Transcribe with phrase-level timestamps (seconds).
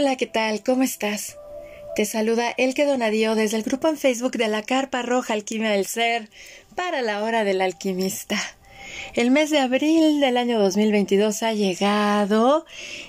[0.00, 0.62] Hola, ¿qué tal?
[0.62, 1.38] ¿Cómo estás?
[1.96, 5.86] Te saluda Elke Donadío desde el grupo en Facebook de la Carpa Roja Alquimia del
[5.86, 6.30] Ser
[6.76, 8.38] para la Hora del Alquimista.
[9.14, 12.64] El mes de abril del año 2022 ha llegado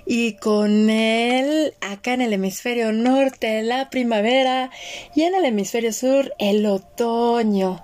[0.07, 4.71] y con él acá en el hemisferio norte la primavera
[5.13, 7.83] y en el hemisferio sur el otoño.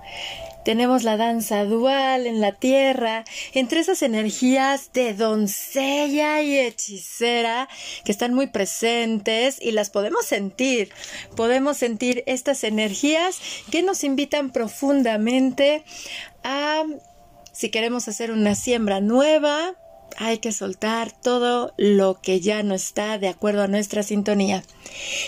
[0.66, 7.68] Tenemos la danza dual en la tierra, entre esas energías de doncella y hechicera
[8.04, 10.90] que están muy presentes y las podemos sentir.
[11.36, 13.38] Podemos sentir estas energías
[13.70, 15.84] que nos invitan profundamente
[16.42, 16.82] a,
[17.52, 19.76] si queremos hacer una siembra nueva,
[20.16, 24.62] hay que soltar todo lo que ya no está de acuerdo a nuestra sintonía.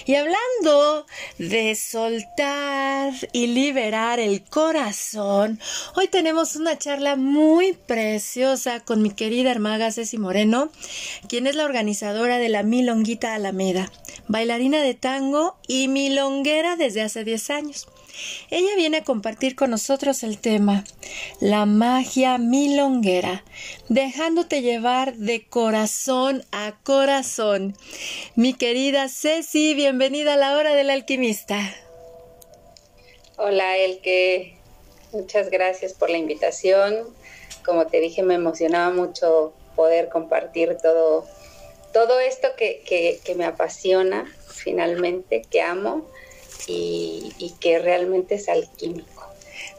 [0.06, 1.06] Y hablando
[1.38, 5.60] de soltar y liberar el corazón,
[5.94, 10.70] hoy tenemos una charla muy preciosa con mi querida hermaga Ceci Moreno,
[11.28, 13.90] quien es la organizadora de la Milonguita Alameda,
[14.26, 17.88] bailarina de tango y milonguera desde hace 10 años.
[18.50, 20.84] Ella viene a compartir con nosotros el tema,
[21.40, 23.44] la magia milonguera,
[23.88, 27.76] dejándote llevar de corazón a corazón.
[28.34, 31.58] Mi querida Ceci, bienvenida a la hora del alquimista.
[33.36, 34.56] Hola, Elke.
[35.12, 36.94] Muchas gracias por la invitación.
[37.64, 41.26] Como te dije, me emocionaba mucho poder compartir todo,
[41.92, 42.82] todo esto que,
[43.24, 46.06] que me apasiona finalmente, que amo
[46.66, 49.24] y, que realmente es alquímico.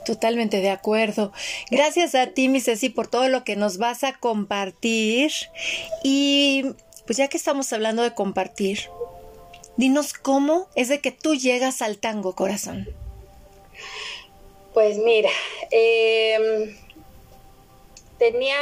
[0.05, 1.31] Totalmente de acuerdo.
[1.69, 5.31] Gracias a ti, mi Ceci, por todo lo que nos vas a compartir.
[6.03, 6.65] Y
[7.05, 8.79] pues ya que estamos hablando de compartir,
[9.77, 12.87] dinos cómo es de que tú llegas al tango, corazón.
[14.73, 15.29] Pues mira,
[15.71, 16.75] em,
[18.17, 18.57] tenía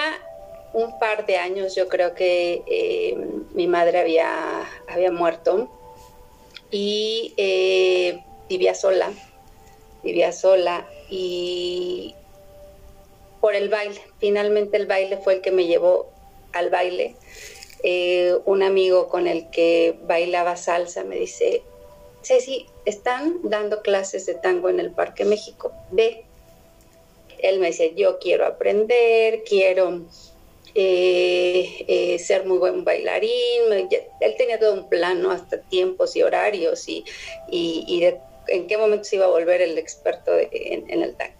[0.73, 5.69] un par de años, yo creo que em, mi madre había, había muerto
[6.71, 9.11] y eh, vivía sola,
[10.03, 12.15] vivía sola y
[13.39, 16.09] por el baile, finalmente el baile fue el que me llevó
[16.53, 17.15] al baile.
[17.83, 21.61] Eh, un amigo con el que bailaba salsa me dice,
[22.23, 26.23] Ceci, están dando clases de tango en el Parque México, ve.
[27.39, 30.01] Él me dice, yo quiero aprender, quiero
[30.79, 33.31] eh, eh, ser muy buen bailarín.
[33.71, 37.03] Él tenía todo un plano, hasta tiempos y horarios y,
[38.47, 41.33] en qué momento se iba a volver el experto en, el tango.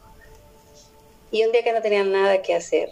[1.30, 2.90] Y un día que no tenía nada que hacer,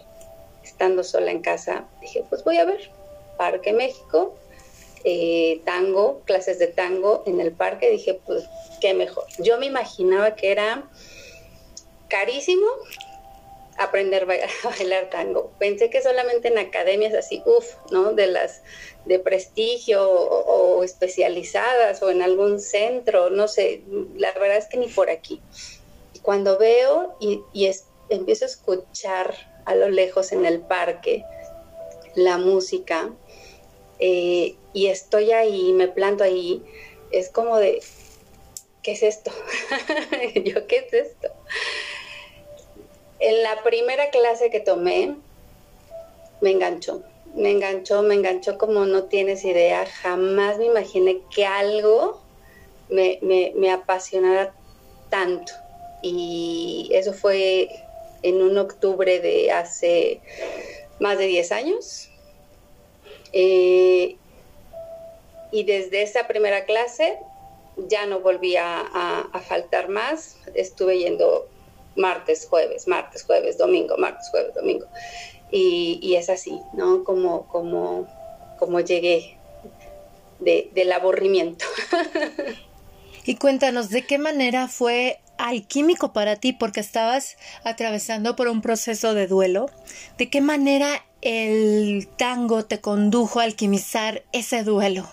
[0.62, 2.90] estando sola en casa, dije, pues voy a ver
[3.36, 4.36] Parque México,
[5.02, 7.90] eh, tango, clases de tango en el parque.
[7.90, 8.44] Dije, pues
[8.80, 9.24] qué mejor.
[9.38, 10.88] Yo me imaginaba que era
[12.08, 12.68] carísimo,
[13.78, 14.22] aprender
[14.64, 15.52] a bailar tango.
[15.58, 18.12] Pensé que solamente en academias así, uff, ¿no?
[18.12, 18.62] De las
[19.04, 23.82] de prestigio o, especializadas o en algún centro, no sé,
[24.16, 25.40] la verdad es que ni por aquí.
[26.12, 27.42] Y cuando veo y,
[28.08, 31.24] empiezo a escuchar a lo lejos en el parque
[32.14, 33.12] la música
[33.98, 36.62] eh, y estoy ahí, me planto ahí,
[37.10, 37.82] es como de,
[38.82, 39.32] ¿qué es esto?
[40.44, 41.28] Yo, ¿qué es esto?
[43.18, 45.16] En la primera clase que tomé,
[46.40, 47.02] me enganchó,
[47.34, 49.86] me enganchó, me enganchó como no tienes idea.
[49.86, 52.20] Jamás me imaginé que algo
[52.88, 54.54] me, me, apasionara
[55.08, 55.52] tanto.
[56.02, 57.68] Y eso fue
[58.22, 60.20] en un octubre de hace
[61.00, 62.10] más de 10 años.
[63.32, 64.16] Eh,
[65.52, 67.18] y desde esa primera clase
[67.76, 70.38] ya no volvía a faltar más.
[70.54, 71.48] Estuve yendo
[71.96, 74.86] martes, jueves, martes, jueves, domingo, martes, jueves, domingo.
[75.50, 77.04] Y, es así, ¿no?
[77.04, 78.06] Como, como,
[78.58, 79.38] como llegué
[80.40, 81.64] del aburrimiento.
[83.24, 86.52] y cuéntanos, ¿de qué manera fue alquímico para ti?
[86.52, 89.66] Porque estabas atravesando por un proceso de duelo.
[90.18, 95.08] ¿De qué manera el tango te condujo a alquimizar ese duelo?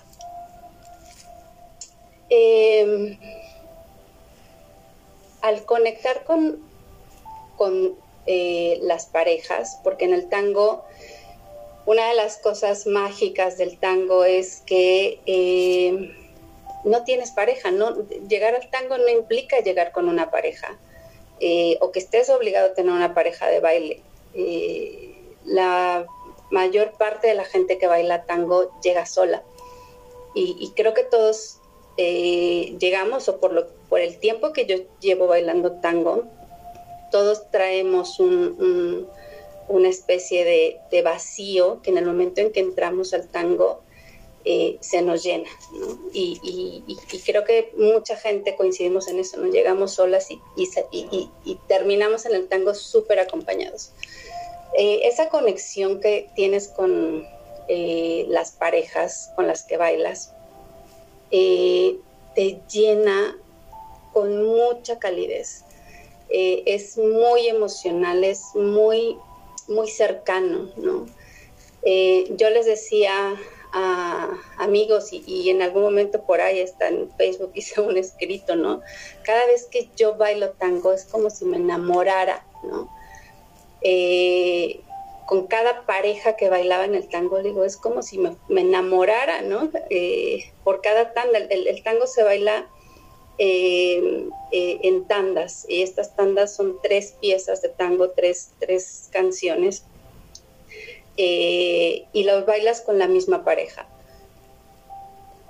[2.30, 3.18] Em,
[5.42, 6.60] al conectar con,
[7.64, 7.96] con
[8.26, 10.84] eh, las parejas, porque en el tango,
[11.86, 16.14] una de las cosas mágicas del tango es que eh,
[16.84, 20.78] no tienes pareja, no, llegar al tango no implica llegar con una pareja,
[21.40, 24.02] eh, o que estés obligado a tener una pareja de baile.
[25.46, 26.06] la
[26.52, 29.42] mayor parte de la gente que baila tango llega sola.
[30.36, 31.60] Y, creo que todos
[31.96, 36.24] llegamos, o por, lo, por el tiempo que yo llevo bailando tango,
[37.14, 40.44] todos traemos una especie
[40.90, 43.82] de, vacío que en el momento en que entramos al tango
[44.46, 45.48] eh, se nos llena.
[46.12, 49.46] Y, creo que mucha gente coincidimos en eso, ¿no?
[49.46, 53.92] llegamos solas y, y terminamos en el tango súper acompañados.
[54.76, 57.28] Eh, esa conexión que tienes con
[57.68, 60.34] eh, las parejas con las que bailas
[61.30, 63.38] te llena
[64.14, 65.64] con mucha calidez.
[66.30, 69.18] Es muy emocional, es muy,
[69.68, 71.06] muy cercano, ¿no?
[71.86, 73.36] yo les decía
[73.74, 78.82] a amigos y, en algún momento por ahí está en Facebook hice un escrito, ¿no?
[79.24, 82.88] Cada vez que yo bailo tango es como si me enamorara, ¿no?
[83.82, 84.80] Eh,
[85.26, 89.70] con cada pareja que bailaba en el tango, digo, es como si me, enamorara, ¿no?
[89.90, 92.68] Eh, por cada tanda, el, tango se baila
[93.38, 99.84] eh, en tandas y estas tandas son tres piezas de tango, tres, tres canciones
[101.18, 103.88] eh, y los bailas con la misma pareja.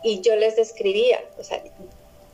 [0.03, 1.63] Y yo les describía, o sea,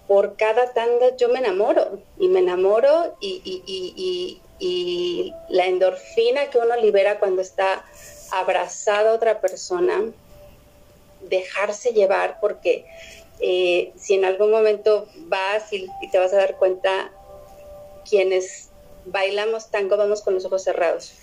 [0.07, 6.57] por cada tanda yo me enamoro y me enamoro y, y, y, la endorfina que
[6.57, 7.85] uno libera cuando está
[8.31, 10.11] abrazado a otra persona,
[11.21, 12.85] dejarse llevar porque
[13.39, 17.11] eh, si en algún momento vas y, te vas a dar cuenta,
[18.09, 18.69] quienes
[19.05, 21.13] bailamos tango vamos con los ojos cerrados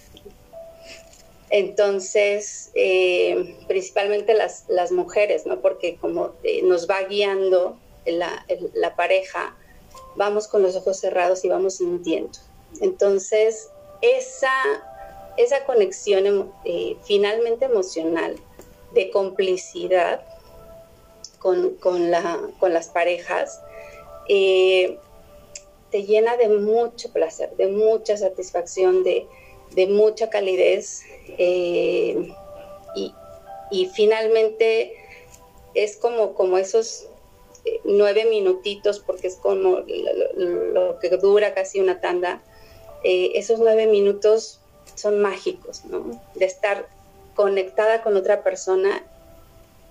[1.50, 5.60] entonces, eh, principalmente las, las, mujeres, ¿no?
[5.60, 9.56] Porque como eh, nos va guiando la, la, pareja,
[10.16, 12.38] vamos con los ojos cerrados y vamos sintiendo.
[12.80, 13.70] Entonces,
[14.02, 14.52] esa,
[15.36, 16.52] esa conexión
[17.04, 18.34] finalmente emocional
[18.92, 20.24] de complicidad
[21.46, 23.60] con, con, la, con las parejas,
[25.92, 29.28] te llena de mucho placer, de mucha satisfacción, de,
[29.88, 31.02] mucha calidez
[31.38, 32.34] eh,
[33.70, 34.92] y, finalmente
[35.74, 37.06] es como, esos
[37.64, 39.84] eh, nueve minutitos, porque es como
[40.34, 42.42] lo, que dura casi una tanda,
[43.04, 44.58] eh, esos nueve minutos
[44.96, 46.20] son mágicos, ¿no?
[46.34, 46.88] De estar
[47.36, 49.04] conectada con otra persona,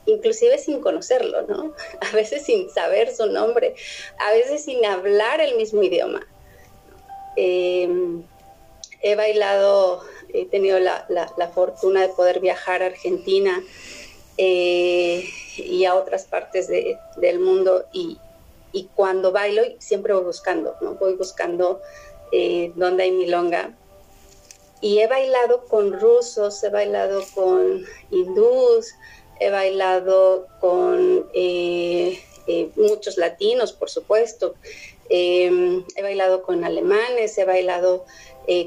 [0.06, 1.74] inclusive sin conocerlo, ¿no?
[2.02, 3.75] A veces sin saber su nombre,
[4.19, 6.25] a veces sin hablar el mismo idioma.
[7.36, 10.04] he bailado
[10.36, 13.63] he tenido la, fortuna de poder viajar a Argentina
[14.38, 18.19] eh, y a otras partes del mundo y,
[18.94, 20.96] cuando bailo siempre voy buscando, ¿no?
[20.96, 21.80] voy buscando
[22.34, 23.74] eh, dónde hay milonga.
[24.81, 28.94] Y he bailado con rusos, he bailado con hindús,
[29.40, 32.20] he bailado con eh,
[32.76, 34.56] muchos latinos, por supuesto.
[35.10, 35.50] he
[36.02, 38.06] bailado con alemanes, he bailado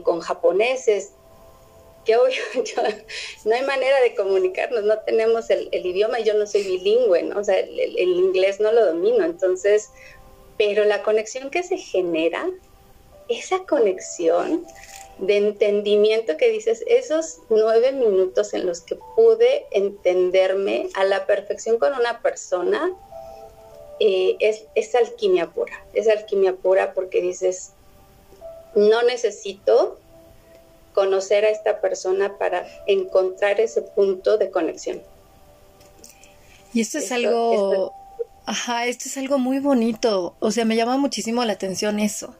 [0.04, 1.12] con japoneses,
[2.08, 2.32] que hoy
[3.44, 7.40] no hay manera de comunicarnos, no tenemos el, idioma y yo no soy bilingüe, ¿no?
[7.40, 9.90] O sea, el, inglés no lo domino, entonces,
[10.56, 12.48] pero la conexión que se genera,
[13.28, 14.66] esa conexión
[15.18, 21.78] de entendimiento que dices, esos nueve minutos en los que pude entenderme a la perfección
[21.78, 22.92] con una persona,
[24.00, 27.72] eh, es, es alquimia pura, es alquimia pura porque dices,
[28.74, 29.98] no necesito
[30.94, 35.02] conocer a esta persona para encontrar ese punto de conexión.
[36.72, 37.92] Y esto es algo,
[38.46, 42.34] ajá, esto es algo muy bonito, o sea, me llama muchísimo la atención eso.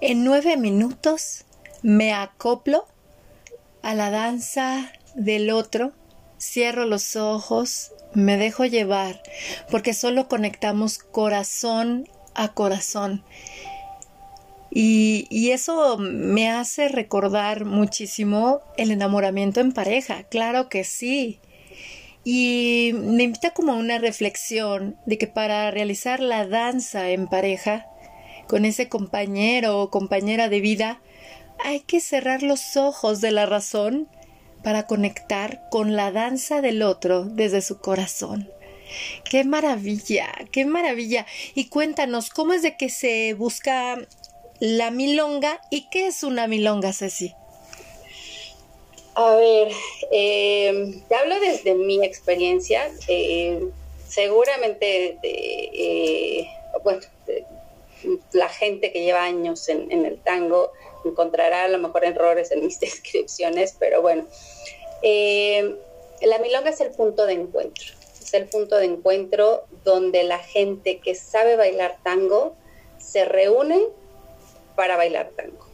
[0.00, 1.44] En nueve minutos
[1.82, 2.86] me acoplo
[3.82, 5.92] a la danza del otro,
[6.40, 9.22] cierro los ojos, me dejo llevar,
[9.70, 13.24] porque solo conectamos corazón a corazón.
[14.70, 21.40] Y, eso me hace recordar muchísimo el enamoramiento en pareja, claro que sí.
[22.22, 27.86] Y me invita como a una reflexión de que para realizar la danza en pareja,
[28.46, 31.00] con ese compañero o compañera de vida,
[31.64, 34.08] hay que cerrar los ojos de la razón
[34.62, 38.50] para conectar con la danza del otro desde su corazón.
[39.30, 40.32] ¡Qué maravilla!
[40.50, 41.26] ¡Qué maravilla!
[41.54, 43.98] Y cuéntanos, ¿cómo es de que se busca
[44.60, 45.60] la milonga.
[45.70, 47.34] ¿Y qué es una milonga, Ceci?
[49.14, 49.68] A ver,
[50.12, 52.90] eh, te hablo desde mi experiencia.
[53.08, 53.60] Eh,
[54.06, 56.46] seguramente, eh,
[56.84, 57.00] bueno,
[58.32, 60.72] la gente que lleva años en, el tango
[61.04, 64.26] encontrará a lo mejor errores en mis descripciones, pero bueno.
[65.02, 67.86] la milonga es el punto de encuentro.
[68.22, 72.54] Es el punto de encuentro donde la gente que sabe bailar tango
[72.98, 73.80] se reúne
[74.76, 75.66] para bailar tango.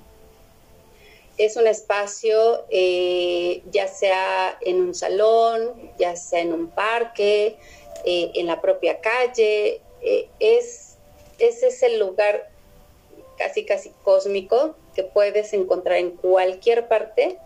[1.37, 7.57] Es un espacio eh, ya sea en un salón, ya sea en un parque,
[8.05, 9.81] eh, en la propia calle.
[10.01, 10.94] Eh, es,
[11.39, 12.51] ese es el lugar
[13.39, 17.39] casi, casi cósmico que puedes encontrar en cualquier parte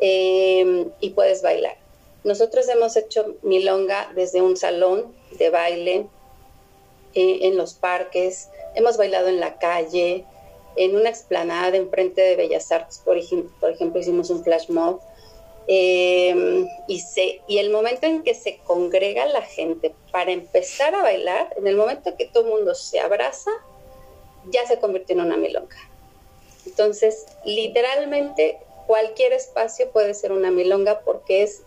[0.00, 1.76] y puedes bailar.
[2.24, 6.06] Nosotros hemos hecho milonga desde un salón de baile,
[7.14, 10.24] en los parques, hemos bailado en la calle,
[10.76, 13.18] en una explanada enfrente de Bellas Artes, por,
[13.58, 15.00] por ejemplo, hicimos un flash mob.
[15.68, 21.66] Eh, y, el momento en que se congrega la gente para empezar a bailar, en
[21.66, 23.50] el momento que todo el mundo se abraza,
[24.46, 25.76] ya se convierte en una milonga.
[26.66, 31.62] Entonces, literalmente cualquier espacio puede ser una milonga porque es,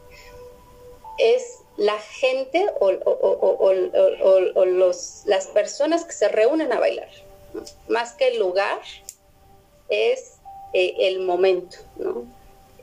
[1.17, 2.91] es la gente o,
[5.25, 7.09] las personas que se reúnen a bailar
[7.87, 8.81] más que el lugar,
[9.89, 10.35] es
[10.73, 12.25] eh, el momento, ¿no?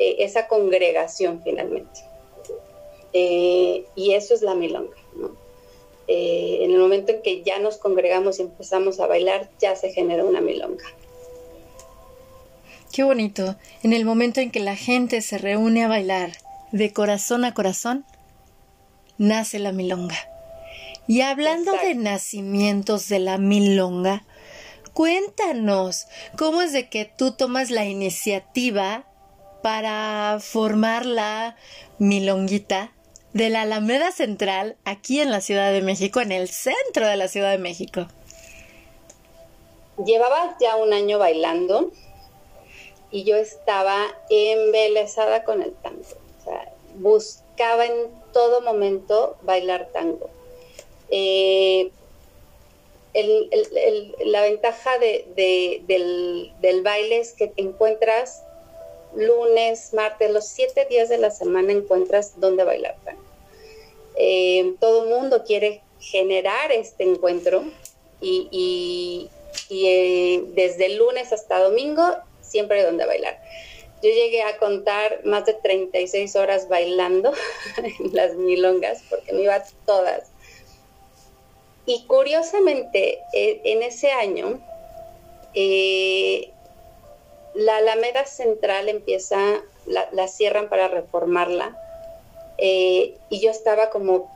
[0.00, 2.00] Eh, esa congregación finalmente.
[3.12, 5.38] Eh, y eso es la milonga, ¿no?
[6.12, 10.24] en el momento en que ya nos congregamos y empezamos a bailar, ya se genera
[10.24, 10.84] una milonga.
[12.92, 13.54] Qué bonito.
[13.84, 16.32] En el momento en que la gente se reúne a bailar
[16.72, 18.04] de corazón a corazón,
[19.18, 20.18] nace la milonga.
[21.06, 24.24] Y hablando de nacimientos de la milonga,
[24.92, 29.04] Cuéntanos, ¿cómo es de que tú tomas la iniciativa
[29.62, 31.56] para formar la
[31.98, 32.92] milonguita
[33.32, 37.28] de la Alameda Central aquí en la Ciudad de México, en el centro de la
[37.28, 38.06] Ciudad de México?
[40.04, 41.90] Llevaba ya un año bailando
[43.10, 46.00] y yo estaba embelesada con el tango.
[46.40, 50.30] O sea, buscaba en todo momento bailar tango.
[51.10, 51.90] Eh,
[54.24, 58.44] la ventaja del, baile es que encuentras
[59.14, 62.96] lunes, martes, los siete días de la semana encuentras dónde bailar
[64.16, 67.64] eh, todo mundo quiere generar este encuentro
[68.20, 69.30] y,
[69.70, 72.02] eh, desde lunes hasta domingo
[72.42, 73.40] siempre hay bailar.
[74.02, 77.32] Yo llegué a contar más de 36 horas bailando
[77.76, 80.30] en las milongas porque me iba todas.
[81.86, 84.60] Y curiosamente, eh, en ese año,
[87.54, 91.76] la Alameda Central empieza, la, cierran para reformarla,
[92.58, 94.30] eh, y yo estaba como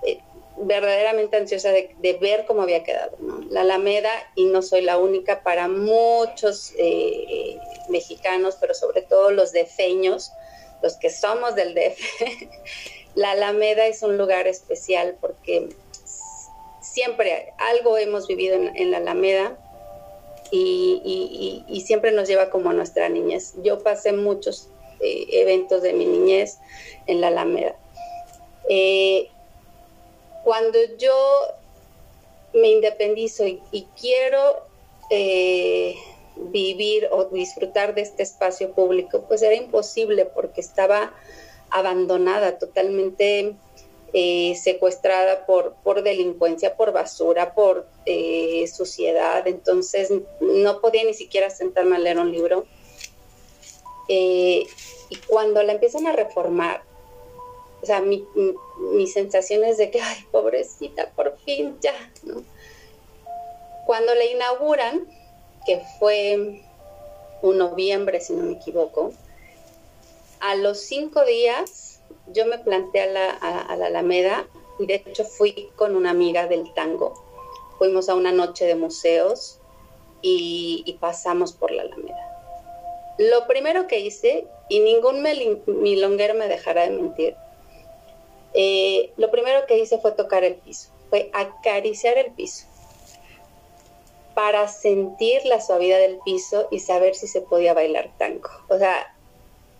[0.56, 3.16] verdaderamente ansiosa de, ver cómo había quedado.
[3.50, 6.72] La Alameda, y no soy la única, para muchos
[7.88, 10.32] mexicanos, pero sobre todo los defeños,
[10.82, 12.00] los que somos del DF,
[13.14, 15.68] la Alameda es un lugar especial porque
[16.80, 19.58] siempre algo hemos vivido en, la Alameda
[20.54, 23.54] y, siempre nos lleva como a nuestra niñez.
[23.62, 24.68] Yo pasé muchos
[25.00, 26.58] eh, eventos de mi niñez
[27.06, 27.76] en la Alameda.
[28.68, 29.28] Eh,
[30.44, 31.14] cuando yo
[32.54, 34.66] me independizo y, quiero
[35.10, 35.96] eh,
[36.36, 41.12] vivir o disfrutar de este espacio público, pues era imposible porque estaba
[41.70, 43.54] abandonada, totalmente
[44.16, 51.50] eh, secuestrada por, por delincuencia, por basura, por eh, suciedad, entonces no podía ni siquiera
[51.50, 52.64] sentarme a leer un libro.
[54.08, 54.68] Eh,
[55.08, 56.84] y cuando la empiezan a reformar,
[57.82, 58.24] o sea, mi,
[59.08, 61.94] sensación es de que, ay, pobrecita, por fin ya.
[63.84, 65.08] Cuando la inauguran,
[65.66, 66.62] que fue
[67.42, 69.12] un noviembre, si no me equivoco,
[70.38, 71.93] a los cinco días
[72.28, 74.46] yo me planté a la, Alameda
[74.78, 77.14] y de hecho fui con una amiga del tango.
[77.78, 79.60] Fuimos a una noche de museos
[80.22, 82.30] y, pasamos por la Alameda.
[83.18, 85.22] Lo primero que hice, y ningún
[85.66, 87.36] milonguero me dejará de mentir,
[88.54, 92.66] eh, lo primero que hice fue tocar el piso, fue acariciar el piso
[94.34, 98.50] para sentir la suavidad del piso y saber si se podía bailar tango.
[98.68, 99.13] O sea,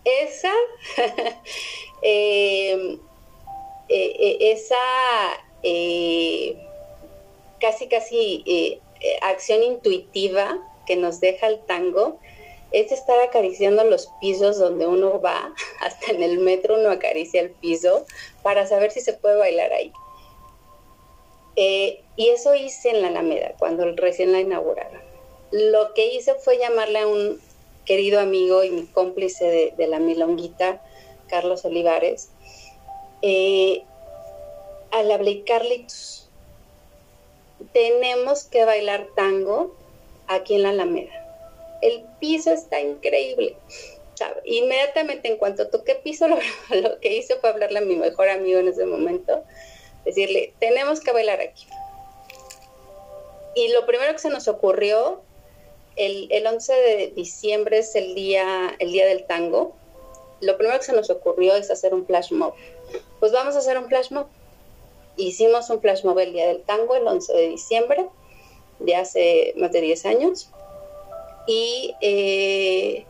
[0.05, 0.53] esa,
[2.01, 2.99] em,
[3.89, 4.75] eh, eh, esa
[5.63, 6.55] eh,
[7.59, 8.81] casi, casi
[9.21, 12.19] acción intuitiva que nos deja el tango
[12.71, 17.51] es estar acariciando los pisos donde uno va, hasta en el metro uno acaricia el
[17.51, 18.05] piso
[18.43, 19.91] para saber si se puede bailar ahí.
[21.55, 25.01] y eso hice en la Alameda, cuando recién la inauguraron.
[25.51, 27.39] Lo que hice fue llamarle a un,
[27.85, 30.81] querido amigo y mi cómplice de, la milonguita,
[31.27, 32.29] Carlos Olivares,
[33.21, 33.83] eh,
[34.91, 36.29] hablar Carlitos,
[37.73, 39.75] tenemos que bailar tango
[40.27, 41.21] aquí en la Alameda.
[41.81, 43.55] El piso está increíble.
[44.45, 46.27] Inmediatamente en cuanto toqué piso,
[46.69, 49.43] lo, que hice fue hablarle a mi mejor amigo en ese momento
[50.05, 51.67] decirle, tenemos que bailar aquí.
[53.55, 55.21] Y lo primero que se nos ocurrió,
[55.95, 59.75] el, el 11 de diciembre es el día, el día del tango,
[60.41, 62.53] lo primero que se nos ocurrió es hacer un flash mob.
[63.19, 64.27] Pues vamos a hacer un flash mob.
[65.17, 68.05] Hicimos un flash mob el día del tango, el 11 de diciembre,
[68.79, 70.49] de hace más de 10 años.
[71.47, 73.05] Y eh,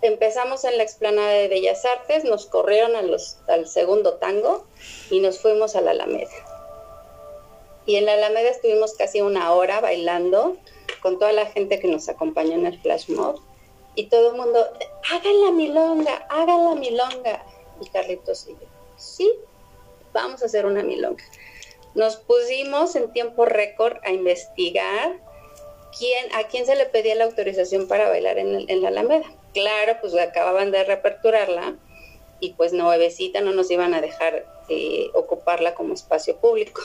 [0.00, 4.64] empezamos en la explanada de Bellas Artes, nos corrieron a los, al segundo tango
[5.10, 6.30] y nos fuimos a la Alameda.
[7.84, 10.56] Y en la Alameda estuvimos casi una hora bailando
[11.00, 13.40] con toda la gente que nos acompañó en el flash mob
[13.98, 14.64] y todo el mundo,
[15.10, 17.44] hagan la milonga, hagan la milonga.
[17.80, 18.54] Y Carlitos y
[18.96, 19.28] sí,
[20.12, 21.24] vamos a hacer una milonga.
[21.96, 25.18] Nos pusimos en tiempo récord a investigar
[25.98, 29.26] quién, a quién se le pedía la autorización para bailar en, la Alameda.
[29.52, 31.74] Claro, pues acababan de reaperturarla
[32.38, 36.82] y pues nuevecita no nos iban a dejar eh, ocuparla como espacio público.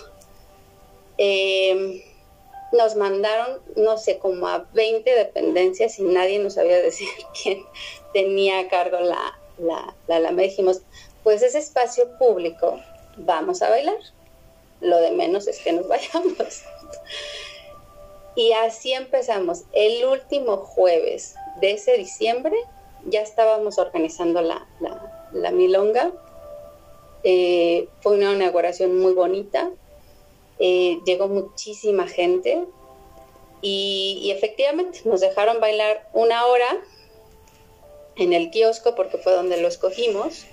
[1.20, 2.03] Eh,
[2.74, 7.08] nos mandaron, no sé, como a 20 dependencias y nadie nos sabía decir
[7.44, 7.63] quién
[8.13, 10.82] tenía a cargo la, la, la Dijimos,
[11.24, 12.80] pues ese espacio público,
[13.18, 13.98] vamos a bailar.
[14.82, 16.63] Lo de menos es que nos vayamos.
[18.36, 19.63] Y así empezamos.
[19.72, 22.58] El último jueves de ese diciembre
[23.06, 24.68] ya estábamos organizando la,
[25.32, 26.12] la, milonga.
[27.24, 29.70] Eh, fue una inauguración muy bonita.
[30.60, 32.63] Eh, llegó muchísima gente
[33.62, 36.67] y, efectivamente nos dejaron bailar una hora
[38.15, 40.45] en el kiosco porque fue donde lo escogimos,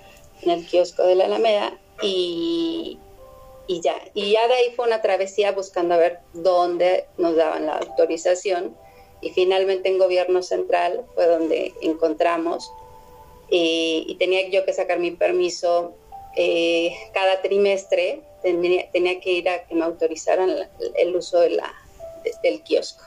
[0.43, 2.99] en el kiosco de la Alameda y,
[3.67, 3.97] y ya.
[4.15, 8.77] Y ya de ahí fue una travesía buscando a ver dónde nos daban la autorización
[9.21, 12.73] y finalmente en gobierno central fue donde encontramos
[13.51, 15.93] eh, y tenía yo que sacar mi permiso
[16.37, 20.51] eh, cada trimestre tenía, que ir a que me autorizaran
[20.97, 21.73] el uso de la,
[22.43, 23.05] del kiosco.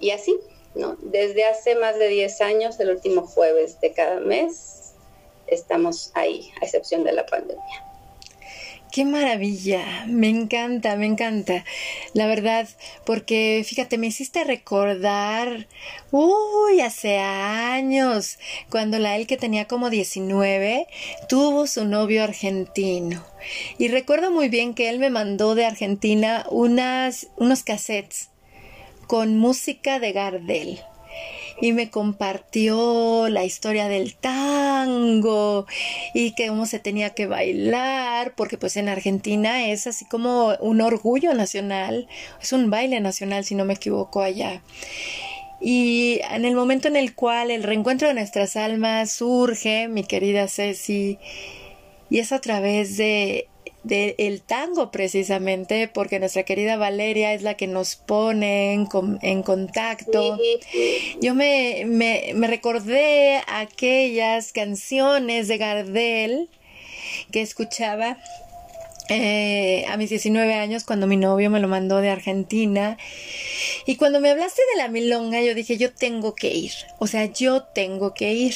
[0.00, 0.36] Y así,
[0.74, 0.96] ¿no?
[1.00, 4.92] Desde hace más de 10 años, el último jueves de cada mes,
[5.46, 7.85] estamos ahí, a excepción de la pandemia.
[8.96, 11.66] Qué maravilla, me encanta, me encanta.
[12.14, 12.66] La verdad,
[13.04, 15.66] porque fíjate, me hiciste recordar,
[16.12, 18.38] uy, hace años,
[18.70, 20.86] cuando la él que tenía como 19
[21.28, 23.22] tuvo su novio argentino.
[23.76, 28.30] Y recuerdo muy bien que él me mandó de Argentina unas, unos cassettes
[29.06, 30.80] con música de Gardel
[31.60, 35.66] y me compartió la historia del tango
[36.14, 40.80] y que cómo se tenía que bailar, porque pues en Argentina es así como un
[40.80, 42.08] orgullo nacional,
[42.40, 44.62] es un baile nacional si no me equivoco allá.
[45.60, 50.48] Y en el momento en el cual el reencuentro de nuestras almas surge, mi querida
[50.48, 51.18] Ceci,
[52.10, 53.48] y es a través de
[53.86, 58.88] del tango precisamente, porque nuestra querida Valeria es la que nos pone en,
[59.22, 60.38] en contacto.
[61.20, 66.48] Yo me, me, me, recordé aquellas canciones de Gardel
[67.30, 68.18] que escuchaba
[69.08, 72.98] eh, a mis 19 años cuando mi novio me lo mandó de Argentina.
[73.86, 76.72] Y cuando me hablaste de la milonga, yo dije, yo tengo que ir.
[76.98, 78.54] O sea, yo tengo que ir.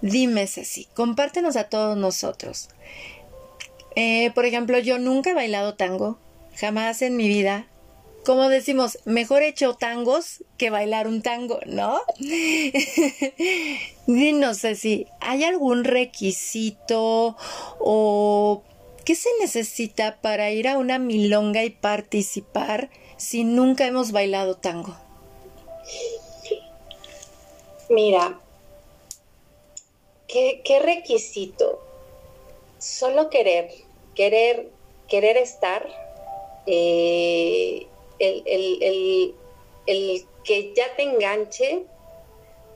[0.00, 2.70] Dime, Ceci, compártenos a todos nosotros.
[3.96, 6.18] Eh, por ejemplo, yo nunca he bailado tango,
[6.56, 7.66] jamás en mi vida.
[8.24, 12.00] Como decimos, mejor he hecho tangos que bailar un tango, ¿no?
[14.06, 17.36] no sé si hay algún requisito
[17.80, 18.62] o
[19.04, 24.96] qué se necesita para ir a una milonga y participar si nunca hemos bailado tango.
[27.88, 28.40] Mira,
[30.28, 31.91] ¿qué, qué requisito?
[32.82, 33.70] Solo querer,
[34.14, 34.68] querer,
[35.08, 35.86] querer estar,
[36.66, 37.86] eh,
[38.18, 39.34] el,
[40.44, 41.84] que ya te enganche,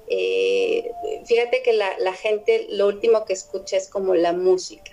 [0.09, 0.93] eh,
[1.25, 4.93] fíjate que la, la, gente lo último que escucha es como la música.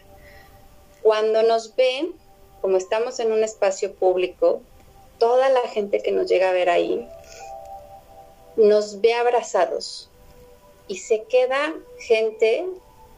[1.04, 2.14] Cuando nos ven,
[2.62, 4.62] como estamos en un espacio público,
[5.20, 7.08] toda la gente que nos llega a ver ahí
[8.56, 10.10] nos ve abrazados
[10.88, 12.66] y se queda gente,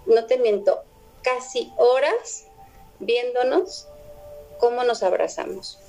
[0.05, 0.83] no te miento,
[1.25, 2.45] casi horas
[2.99, 3.87] viéndonos
[4.59, 5.79] cómo nos abrazamos.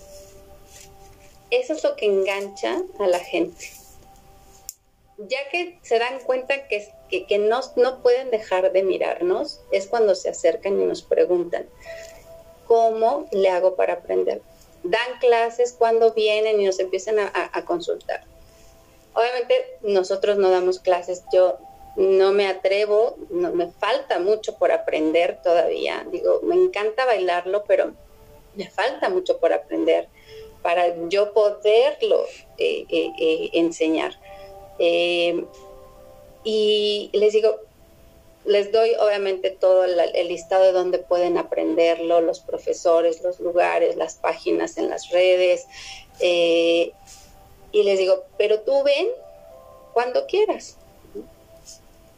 [1.50, 3.70] Eso es lo que engancha a la gente.
[5.18, 10.14] Ya que se dan cuenta que, que, no, no pueden dejar de mirarnos, es cuando
[10.14, 11.66] se acercan y nos preguntan,
[12.66, 14.42] ¿cómo le hago para aprender?
[14.82, 18.24] Dan clases cuando vienen y nos empiezan a, a consultar.
[19.14, 21.58] Obviamente nosotros no damos clases, yo
[21.96, 26.06] no me atrevo, no, me falta mucho por aprender todavía.
[26.10, 27.92] Digo, me encanta bailarlo, pero
[28.54, 30.08] me falta mucho por aprender
[30.62, 32.24] para yo poderlo
[32.58, 34.12] eh, eh, eh, enseñar.
[34.78, 35.44] y
[37.12, 37.60] les digo,
[38.44, 44.16] les doy obviamente todo el, listado de donde pueden aprenderlo, los profesores, los lugares, las
[44.16, 45.66] páginas en las redes.
[46.20, 46.92] y
[47.72, 49.08] les digo, pero tú ven
[49.94, 50.76] cuando quieras.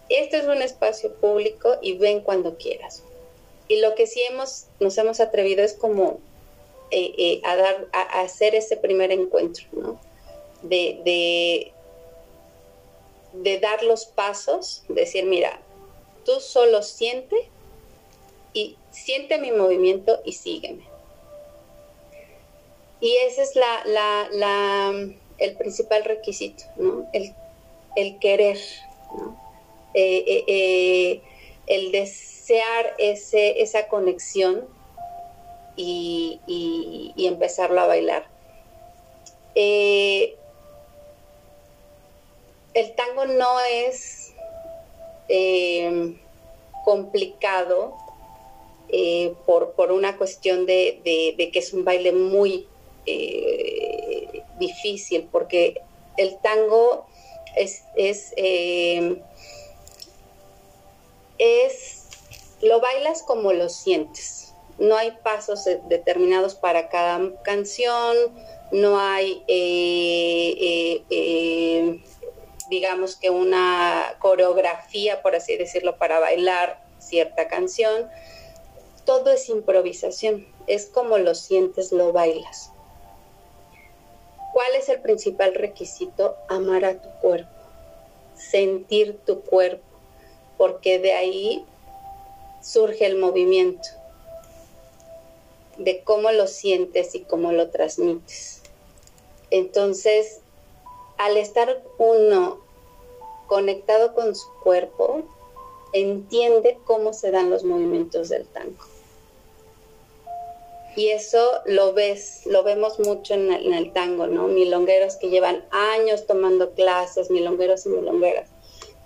[0.09, 3.03] Este es un espacio público y ven cuando quieras.
[3.69, 6.21] Y lo que sí hemos, nos hemos atrevido es como
[6.91, 10.01] eh, eh, a, dar, a, hacer ese primer encuentro, ¿no?
[10.63, 11.73] De,
[13.35, 15.61] de, dar los pasos, decir, mira,
[16.25, 17.37] tú solo siente
[18.55, 20.85] y siente mi movimiento y sígueme.
[23.01, 24.93] Y ese es la, la, la,
[25.37, 27.07] el principal requisito, ¿no?
[27.13, 27.35] El,
[27.97, 28.59] el querer,
[29.15, 29.48] ¿no?
[29.95, 31.21] Eh,
[31.67, 34.67] el desear ese, esa conexión
[35.79, 38.27] y, empezarlo a bailar.
[39.55, 40.35] Eh,
[42.75, 44.35] el tango no es
[45.29, 46.17] eh,
[46.85, 47.95] complicado
[48.89, 52.67] eh, por, una cuestión de, que es un baile muy
[54.59, 55.81] difícil, porque
[56.17, 57.07] el tango
[57.57, 57.85] es,
[61.39, 62.05] es,
[62.61, 64.49] lo bailas como lo sientes
[64.79, 68.17] no hay pasos determinados para cada canción,
[68.71, 72.05] no hay, eh, eh, eh,
[72.71, 78.09] digamos que una coreografía, por así decirlo, para bailar cierta canción.
[79.05, 82.71] Todo es improvisación, es como lo sientes, lo bailas.
[84.53, 86.37] ¿Cuál es el principal requisito?
[86.49, 87.51] Amar a tu cuerpo,
[88.35, 89.88] sentir tu cuerpo,
[90.59, 91.65] porque de ahí
[92.61, 93.89] surge el movimiento
[95.79, 98.61] de cómo lo sientes y cómo lo transmites.
[99.51, 100.41] Entonces,
[101.17, 102.59] al estar uno
[103.47, 105.23] conectado con su cuerpo,
[105.93, 108.85] entiende cómo se dan los movimientos del tango.
[110.97, 114.49] Y eso lo ves, lo vemos mucho en el, tango, ¿no?
[114.49, 118.49] Milongueros que llevan años tomando clases, milongueros y milongueras,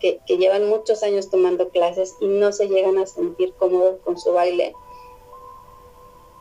[0.03, 4.33] que, llevan muchos años tomando clases y no se llegan a sentir cómodos con su
[4.33, 4.75] baile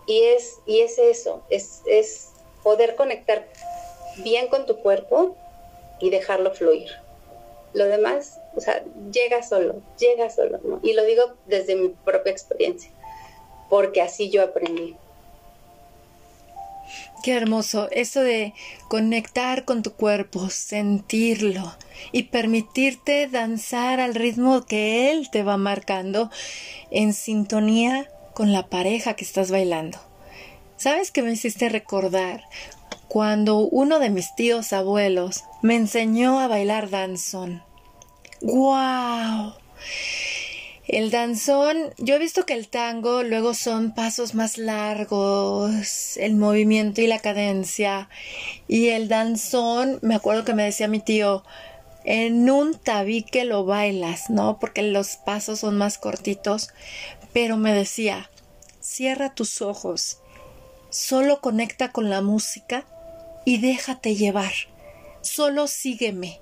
[0.06, 2.32] y es, y es eso, es, es
[2.64, 3.48] poder conectar
[4.18, 5.36] bien con tu cuerpo
[6.00, 6.90] y dejarlo fluir.
[7.74, 10.60] Lo demás, o sea, llega solo, llega solo.
[10.82, 12.92] Y lo digo desde mi propia experiencia,
[13.70, 14.98] porque así yo aprendí.
[17.24, 18.56] Qué hermoso, eso de
[18.88, 21.76] conectar con tu cuerpo, sentirlo
[22.12, 26.32] y permitirte danzar al ritmo que él te va marcando
[26.90, 30.00] en sintonía con la pareja que estás bailando.
[30.78, 32.44] ¿Sabes qué me hiciste recordar?
[33.08, 37.62] Cuando uno de mis tíos abuelos me enseñó a bailar danzón.
[38.42, 39.54] ¡Guau!
[40.92, 47.00] El danzón, yo he visto que el tango luego son pasos más largos, el movimiento
[47.00, 48.10] y la cadencia.
[48.68, 51.46] Y el danzón, me acuerdo que me decía mi tío,
[52.04, 54.60] en un tabique lo bailas, ¿no?
[54.60, 56.72] Porque los pasos son más cortitos,
[57.32, 58.30] pero me decía,
[58.82, 60.18] cierra tus ojos,
[60.90, 62.86] solo conecta con la música
[63.46, 64.52] y déjate llevar,
[65.22, 66.42] solo sígueme.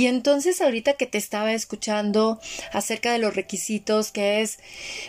[0.00, 2.40] Y entonces ahorita que te estaba escuchando
[2.72, 4.58] acerca de los requisitos, que es,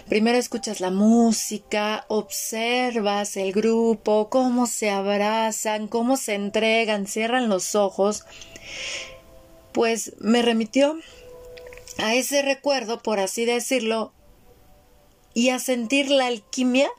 [0.10, 7.74] primero escuchas la música, observas el grupo, cómo se abrazan, cómo se entregan, cierran los
[7.74, 8.26] ojos,
[9.72, 11.00] pues me remitió
[11.98, 14.12] a ese recuerdo, por así decirlo,
[15.34, 16.90] y a sentir la alquimia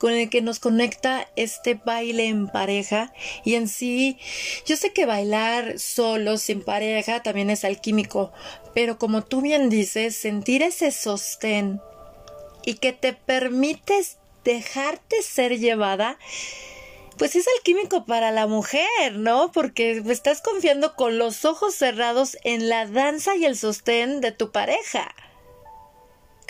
[0.00, 3.12] con el que nos conecta este baile en pareja
[3.44, 4.18] y en sí
[4.66, 8.32] yo sé que bailar solo sin pareja también es alquímico
[8.74, 11.80] pero como tú bien dices sentir ese sostén
[12.64, 16.18] y que te permites dejarte ser llevada
[17.18, 19.52] pues es alquímico para la mujer, ¿no?
[19.52, 24.52] Porque estás confiando con los ojos cerrados en la danza y el sostén de tu
[24.52, 25.14] pareja.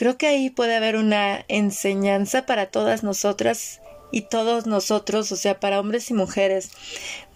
[0.00, 5.60] Creo que ahí puede haber una enseñanza para todas nosotras y todos nosotros, o sea,
[5.60, 6.70] para hombres y mujeres,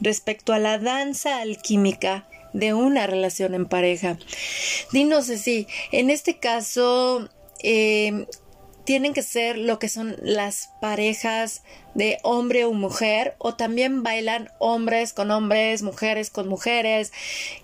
[0.01, 4.17] respecto a la danza alquímica de una relación en pareja.
[4.93, 7.29] Dinos si en este caso,
[7.63, 8.27] eh,
[8.85, 11.63] tienen que ser lo que son las parejas
[11.95, 17.13] de hombre o mujer o también bailan hombres con hombres, mujeres con mujeres.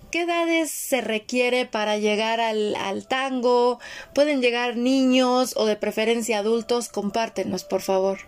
[0.09, 3.79] ¿Qué edades se requiere para llegar al, tango?
[4.13, 6.89] ¿Pueden llegar niños o de preferencia adultos?
[6.89, 8.19] Compártenos, por favor.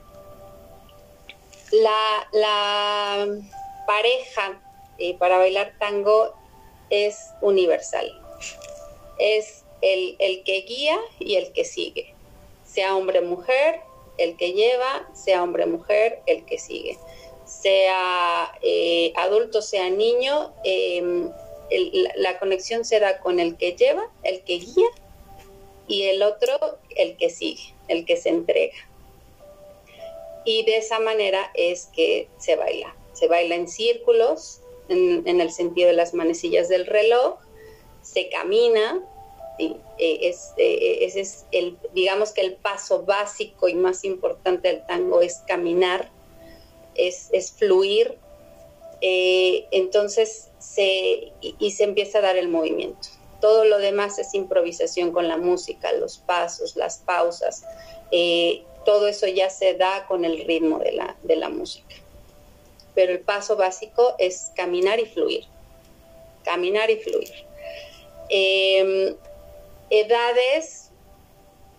[1.71, 3.27] La, la
[3.87, 4.61] pareja
[4.99, 6.33] eh, para bailar tango
[6.91, 8.21] es universal.
[9.17, 12.12] Es el, el que guía y el que sigue
[12.73, 13.81] sea hombre-mujer,
[14.17, 16.97] el que lleva, sea hombre-mujer, el que sigue.
[17.45, 21.29] Sea eh, adulto, sea niño, em,
[22.15, 24.87] la conexión se da con el que lleva, el que guía,
[25.87, 28.75] y el otro, el que sigue, el que se entrega.
[30.45, 32.95] Y de esa manera es que se baila.
[33.13, 37.37] Se baila en círculos, en, en el sentido de las manecillas del reloj,
[38.01, 39.01] se camina,
[39.59, 44.85] eh, es, eh, ese es el, digamos que el paso básico y más importante del
[44.85, 46.09] tango es caminar,
[46.95, 48.17] es, fluir,
[49.01, 53.09] eh, entonces se, y, se empieza a dar el movimiento.
[53.41, 57.63] Todo lo demás es improvisación con la música, los pasos, las pausas,
[58.85, 61.95] todo eso ya se da con el ritmo de la, de la música.
[62.95, 65.45] Pero el paso básico es caminar y fluir,
[66.43, 67.33] caminar y fluir.
[68.29, 69.15] Em,
[69.93, 70.89] edades,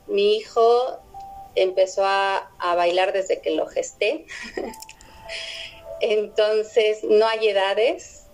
[0.06, 1.00] mi hijo
[1.56, 4.26] empezó a, bailar desde que lo gesté.
[6.00, 8.26] Entonces, no hay edades.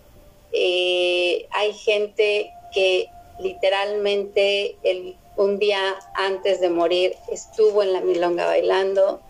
[0.52, 3.06] Eh, hay gente que
[3.38, 9.20] literalmente el, un día antes de morir estuvo en la milonga bailando.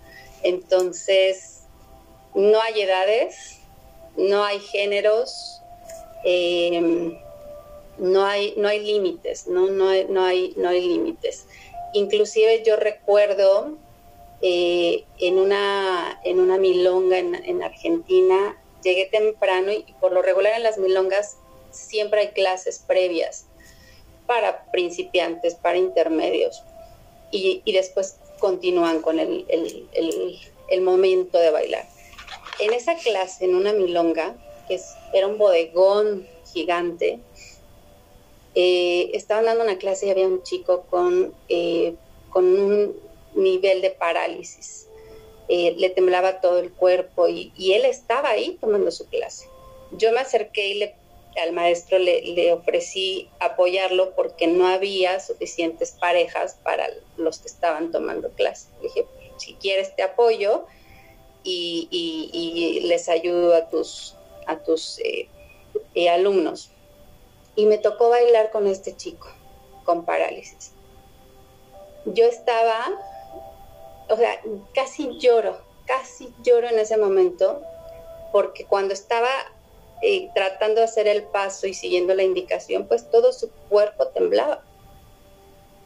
[0.43, 1.63] Entonces,
[2.35, 3.59] no hay edades,
[4.17, 5.61] no hay géneros.
[6.25, 7.19] Eh,
[8.01, 9.67] no hay, no hay límites, ¿no?
[9.67, 11.47] No, hay, no, hay, no hay límites.
[11.93, 13.77] Inclusive yo recuerdo
[14.41, 20.63] eh, en, una, en una milonga en, Argentina, llegué temprano y, por lo regular en
[20.63, 21.37] las milongas
[21.71, 23.45] siempre hay clases previas
[24.27, 26.63] para principiantes, para intermedios
[27.31, 29.45] y, después continúan con el,
[30.71, 31.87] el, momento de bailar.
[32.61, 34.35] En esa clase, en una milonga,
[34.67, 34.81] que
[35.13, 37.21] era un bodegón gigante,
[38.55, 41.95] eh, estaban dando una clase y había un chico con, eh,
[42.31, 42.97] con un
[43.35, 44.89] nivel de parálisis.
[45.49, 49.49] Eh, le temblaba todo el cuerpo y, él estaba ahí tomando su clase.
[49.93, 50.95] Yo me acerqué y le,
[51.43, 58.31] al maestro le, ofrecí apoyarlo porque no había suficientes parejas para los que estaban tomando
[58.31, 58.69] clase.
[58.81, 59.07] Le dije,
[59.39, 60.67] si quieres te apoyo
[61.43, 64.15] y, y les ayudo a tus,
[64.47, 65.01] a tus
[66.09, 66.71] alumnos
[67.55, 69.29] y me tocó bailar con este chico
[69.85, 70.73] con parálisis.
[72.05, 72.93] Yo estaba,
[74.09, 74.41] o sea,
[74.75, 77.61] casi lloro, casi lloro en ese momento,
[78.33, 79.29] porque cuando estaba
[80.03, 84.63] eh, tratando de hacer el paso y siguiendo la indicación, pues todo su cuerpo temblaba.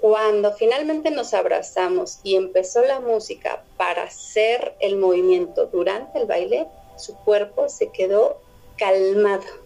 [0.01, 6.69] Cuando finalmente nos abrazamos y empezó la música para hacer el movimiento durante el baile,
[6.97, 8.39] su cuerpo se quedó
[8.77, 9.64] calmado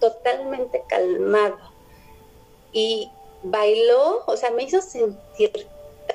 [0.00, 1.58] totalmente calmado.
[2.72, 3.10] Y
[3.42, 5.66] bailó, o sea, me hizo sentir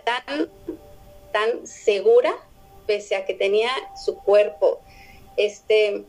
[0.04, 0.50] tan,
[1.32, 2.34] tan segura,
[2.86, 3.72] pese a que tenía
[4.04, 4.80] su cuerpo,
[5.38, 6.04] este,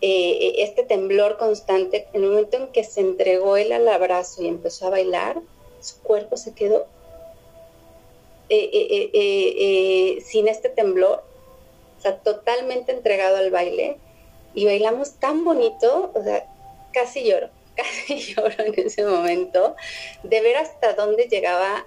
[0.00, 2.08] eh, este temblor constante.
[2.12, 5.40] En el momento en que se entregó él al abrazo y empezó a bailar,
[5.80, 6.86] su cuerpo se quedó
[8.48, 11.22] eh, eh, sin este temblor,
[11.98, 13.96] o sea, totalmente entregado al baile.
[14.54, 16.46] Y bailamos tan bonito, o sea,
[16.92, 19.76] casi lloro, casi lloro en ese momento,
[20.22, 21.84] de ver hasta dónde llegaba,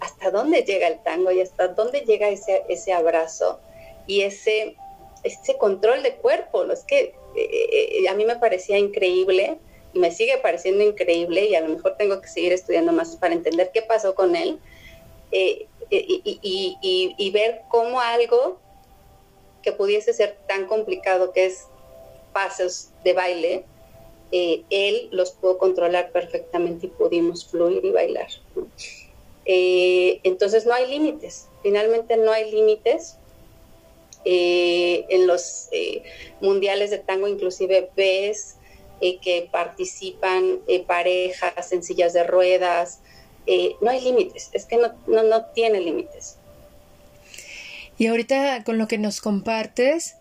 [0.00, 3.60] hasta dónde llega el tango y hasta dónde llega ese, ese abrazo
[4.06, 4.76] y ese,
[5.22, 6.64] ese control de cuerpo.
[6.70, 9.58] Es que eh, eh, a mí me parecía increíble
[9.92, 13.34] y me sigue pareciendo increíble y a lo mejor tengo que seguir estudiando más para
[13.34, 14.58] entender qué pasó con él
[15.30, 18.58] eh, y, y ver cómo algo
[19.62, 21.66] que pudiese ser tan complicado que es
[22.32, 23.64] pasos de baile,
[24.36, 28.26] eh, él los pudo controlar perfectamente y pudimos fluir y bailar.
[29.44, 33.16] Eh, entonces no hay límites, finalmente no hay límites.
[34.24, 35.68] Eh, en los
[36.40, 38.56] mundiales de tango inclusive ves
[39.00, 42.98] que participan parejas en sillas de ruedas,
[43.80, 46.38] no hay límites, es que no, no, no tiene límites.
[47.98, 50.16] Y ahorita con lo que nos compartes,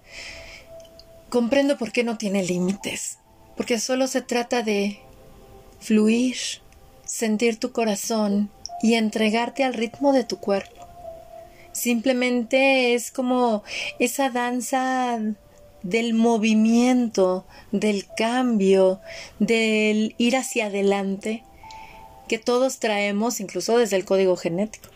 [1.29, 3.17] comprendo por qué no tiene límites
[3.55, 4.99] porque solo se trata de
[5.79, 6.37] fluir,
[7.05, 8.49] sentir tu corazón
[8.81, 10.87] y entregarte al ritmo de tu cuerpo.
[11.71, 13.63] simplemente es como
[13.97, 15.19] esa danza
[15.81, 19.01] del movimiento, del cambio,
[19.39, 21.43] del ir hacia adelante
[22.27, 24.89] que todos traemos, incluso desde el código genético.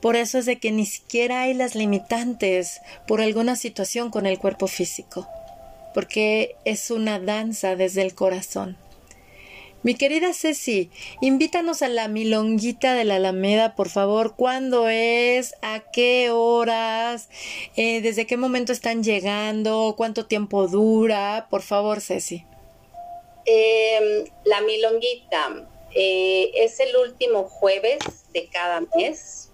[0.00, 4.38] Por eso es de que ni siquiera hay las limitantes por alguna situación con el
[4.38, 5.28] cuerpo físico,
[5.98, 8.76] porque es una danza desde el corazón.
[9.82, 14.36] Mi querida Ceci, invítanos a la milonguita de la Alameda, por favor.
[14.36, 15.56] ¿Cuándo es?
[15.60, 17.28] ¿A qué horas?
[17.74, 19.94] Eh, ¿Desde qué momento están llegando?
[19.96, 21.48] ¿Cuánto tiempo dura?
[21.50, 22.44] Por favor, Ceci.
[23.44, 27.98] Em, la milonguita eh, es el último jueves
[28.32, 29.50] de cada mes.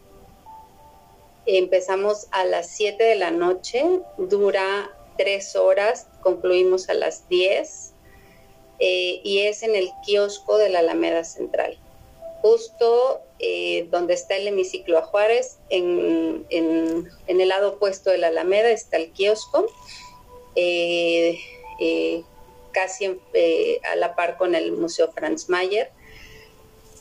[1.47, 3.83] Empezamos a las 7 de la noche,
[4.19, 7.93] dura tres horas, concluimos a las 10
[8.79, 11.79] eh, y es en el kiosco de la Alameda Central,
[12.43, 18.71] justo eh, donde está el hemiciclo a Juárez, en, el lado opuesto de la Alameda
[18.71, 19.67] está el kiosco,
[20.57, 21.41] eh,
[22.73, 25.91] casi a la par con el Museo Franz Mayer.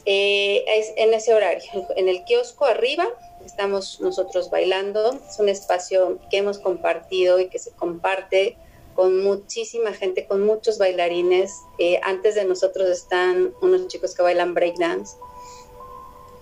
[0.06, 3.08] es en ese horario, en el kiosco arriba
[3.46, 8.58] estamos nosotros bailando, es un espacio que hemos compartido y que se comparte
[8.96, 11.54] con muchísima gente, con muchos bailarines.
[11.80, 15.16] Eh, antes de nosotros están unos chicos que bailan breakdance.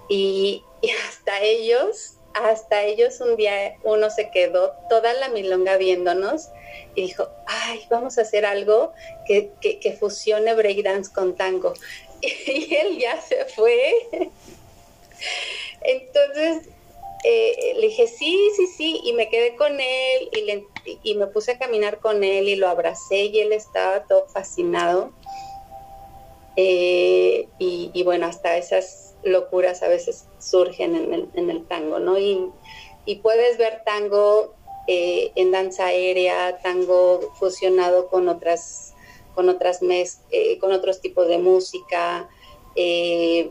[0.09, 6.49] Y, y hasta ellos, hasta ellos un día uno se quedó toda la milonga viéndonos
[6.95, 8.91] y dijo, ay, vamos a hacer algo
[9.25, 11.73] que, que, que fusione breakdance con tango.
[12.21, 13.93] Y él ya se fue.
[15.81, 16.69] Entonces,
[17.23, 21.51] eh, le dije, sí, sí, sí, y me quedé con él y, y me puse
[21.51, 25.11] a caminar con él y lo abracé y él estaba todo fascinado.
[26.55, 32.17] Eh, y, bueno, hasta esas locuras a veces surgen en el, tango, ¿no?
[32.17, 32.51] Y,
[33.21, 34.53] puedes ver tango
[34.87, 38.93] eh, en danza aérea, tango fusionado con otras,
[39.35, 40.21] con otras mes,
[40.59, 42.29] con otros tipos de música,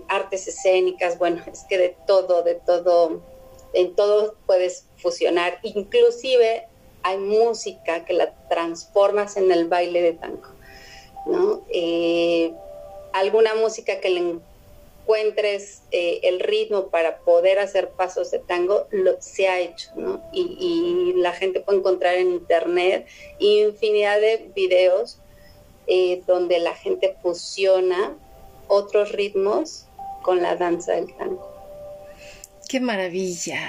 [0.08, 3.22] artes escénicas, bueno, es que de todo, de todo
[3.72, 6.66] en todo puedes fusionar, inclusive
[7.02, 10.48] hay música que la transformas en el baile de tango,
[11.26, 11.64] ¿no?
[11.70, 12.52] Eh,
[13.12, 14.40] alguna música que le
[15.10, 20.22] encuentres eh, el ritmo para poder hacer pasos de tango, lo, se ha hecho, ¿no?
[20.32, 23.06] Y, la gente puede encontrar en internet
[23.38, 25.18] infinidad de videos
[25.86, 28.16] eh, donde la gente fusiona
[28.68, 29.86] otros ritmos
[30.22, 31.59] con la danza del tango.
[32.70, 33.68] ¡Qué maravilla!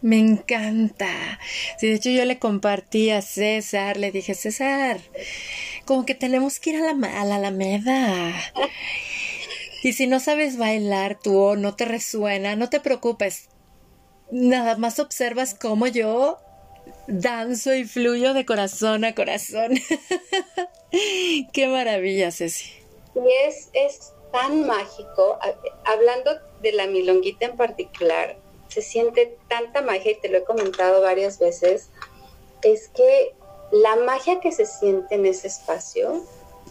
[0.00, 1.38] Me encanta.
[1.82, 5.00] de hecho yo le compartí a César, le dije, César,
[5.84, 8.32] como que tenemos que ir a la, a la Alameda.
[9.82, 13.50] Y si no sabes bailar tú o no te resuena, no te preocupes.
[14.30, 16.38] Nada más observas cómo yo
[17.06, 19.72] danzo y fluyo de corazón a corazón.
[21.52, 22.72] Qué maravilla, Ceci.
[23.14, 25.38] Y es, es tan mágico,
[25.84, 28.36] hablando de la milonguita en particular,
[28.68, 31.90] se siente tanta magia, y te lo he comentado varias veces,
[32.62, 33.34] es que
[33.72, 36.22] la magia que se siente en ese espacio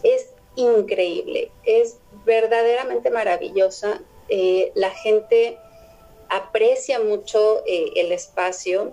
[0.02, 4.00] es increíble, es verdaderamente maravillosa.
[4.28, 5.58] Eh, la gente
[6.28, 8.92] aprecia mucho eh, el espacio.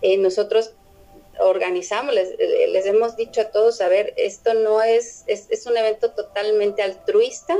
[0.00, 0.74] Eh, nosotros
[1.38, 6.82] organizamos, les, hemos dicho a todos, a ver, esto no es, es un evento totalmente
[6.82, 7.56] altruista,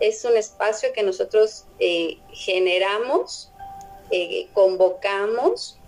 [0.00, 3.50] es un espacio que nosotros eh, generamos,
[4.10, 5.78] eh, convocamos,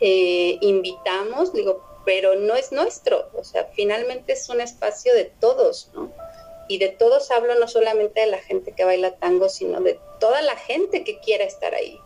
[0.00, 5.90] eh, invitamos, digo, pero no es nuestro, o sea, finalmente es un espacio de todos,
[5.94, 6.10] ¿no?
[6.68, 10.40] Y de todos hablo no solamente de la gente que baila tango, sino de toda
[10.42, 11.98] la gente que quiera estar ahí.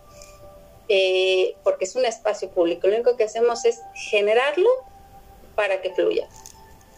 [1.62, 2.88] porque es un espacio público.
[2.88, 4.70] Lo único que hacemos es generarlo
[5.54, 6.28] para que fluya.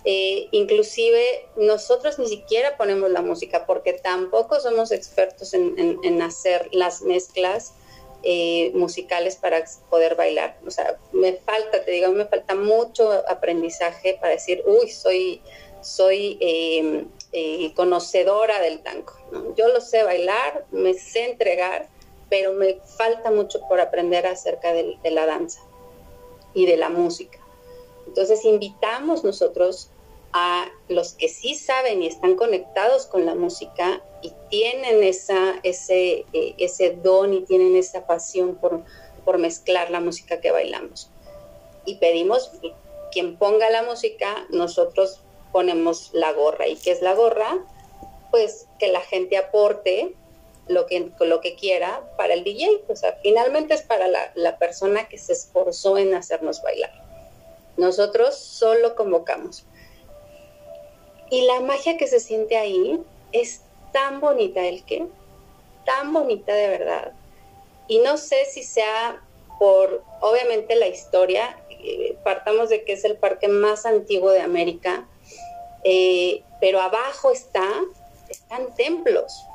[0.05, 7.03] Eh, inclusive nosotros ni siquiera ponemos la música porque tampoco somos expertos en, hacer las
[7.03, 7.75] mezclas
[8.23, 10.59] eh, musicales para poder bailar.
[10.67, 15.43] O sea, me falta, te digo, me falta mucho aprendizaje para decir, uy, soy,
[15.83, 19.13] soy em, eh, conocedora del tango.
[19.57, 21.89] Yo lo sé bailar, me sé entregar,
[22.31, 25.61] pero me falta mucho por aprender acerca de la danza
[26.55, 27.40] y de la música.
[28.11, 29.89] Entonces invitamos nosotros
[30.33, 36.27] a los que sí saben y están conectados con la música y tienen esa, ese,
[36.33, 38.83] eh, ese don y tienen esa pasión por,
[39.25, 41.09] por mezclar la música que bailamos.
[41.85, 42.51] Y pedimos,
[43.13, 45.21] quien ponga la música, nosotros
[45.53, 46.67] ponemos la gorra.
[46.67, 47.65] ¿Y qué es la gorra?
[48.33, 50.17] Pues que la gente aporte
[50.67, 52.83] lo que, lo que quiera para el DJ.
[52.89, 57.10] O sea, finalmente es para la, la persona que se esforzó en hacernos bailar.
[57.81, 59.65] Nosotros solo convocamos.
[61.31, 63.01] Y la magia que se siente ahí
[63.33, 65.07] es tan bonita, el que,
[65.87, 67.13] tan bonita de verdad.
[67.89, 69.23] Y no sé si sea
[69.59, 75.09] por, obviamente, la historia, eh, partamos de que es el parque más antiguo de América,
[75.83, 77.67] eh, pero abajo está,
[78.29, 79.47] están templos.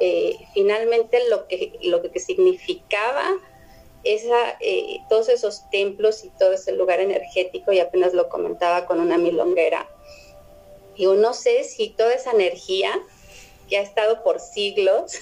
[0.00, 3.28] Eh, finalmente lo que, lo que significaba
[4.04, 4.58] esa,
[5.08, 9.88] todos esos templos y todo ese lugar energético, y apenas lo comentaba con una milonguera,
[10.96, 12.92] digo, no sé si toda esa energía
[13.68, 15.12] que ha estado por siglos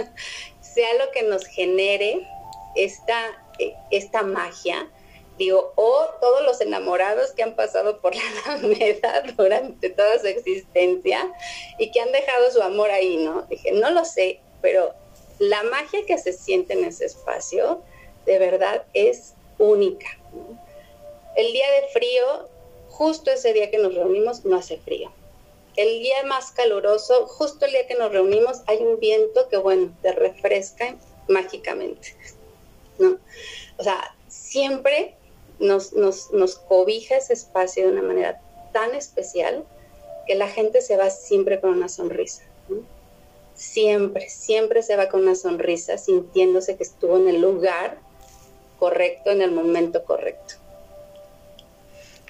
[0.60, 2.26] sea lo que nos genere
[2.74, 3.44] esta,
[3.90, 4.90] esta magia
[5.38, 11.32] digo, o todos los enamorados que han pasado por la Alameda durante toda su existencia
[11.78, 13.42] y que han dejado su amor ahí, ¿no?
[13.42, 14.94] Dije, no lo sé, pero
[15.38, 17.82] la magia que se siente en ese espacio,
[18.26, 20.06] de verdad, es única.
[21.36, 22.48] El día de frío,
[22.88, 25.12] justo ese día que nos reunimos, no hace frío.
[25.76, 29.96] El día más caluroso, justo el día que nos reunimos, hay un viento que, bueno,
[30.02, 30.96] te refresca
[31.28, 32.14] mágicamente,
[32.98, 33.18] ¿no?
[33.78, 35.14] O sea, siempre
[35.58, 38.42] nos, nos, cobija ese espacio de una manera
[38.72, 39.64] tan especial
[40.26, 42.42] que la gente se va siempre con una sonrisa.
[43.54, 47.98] Siempre, siempre se va con una sonrisa sintiéndose que estuvo en el lugar
[48.82, 50.56] correcto, en el momento correcto.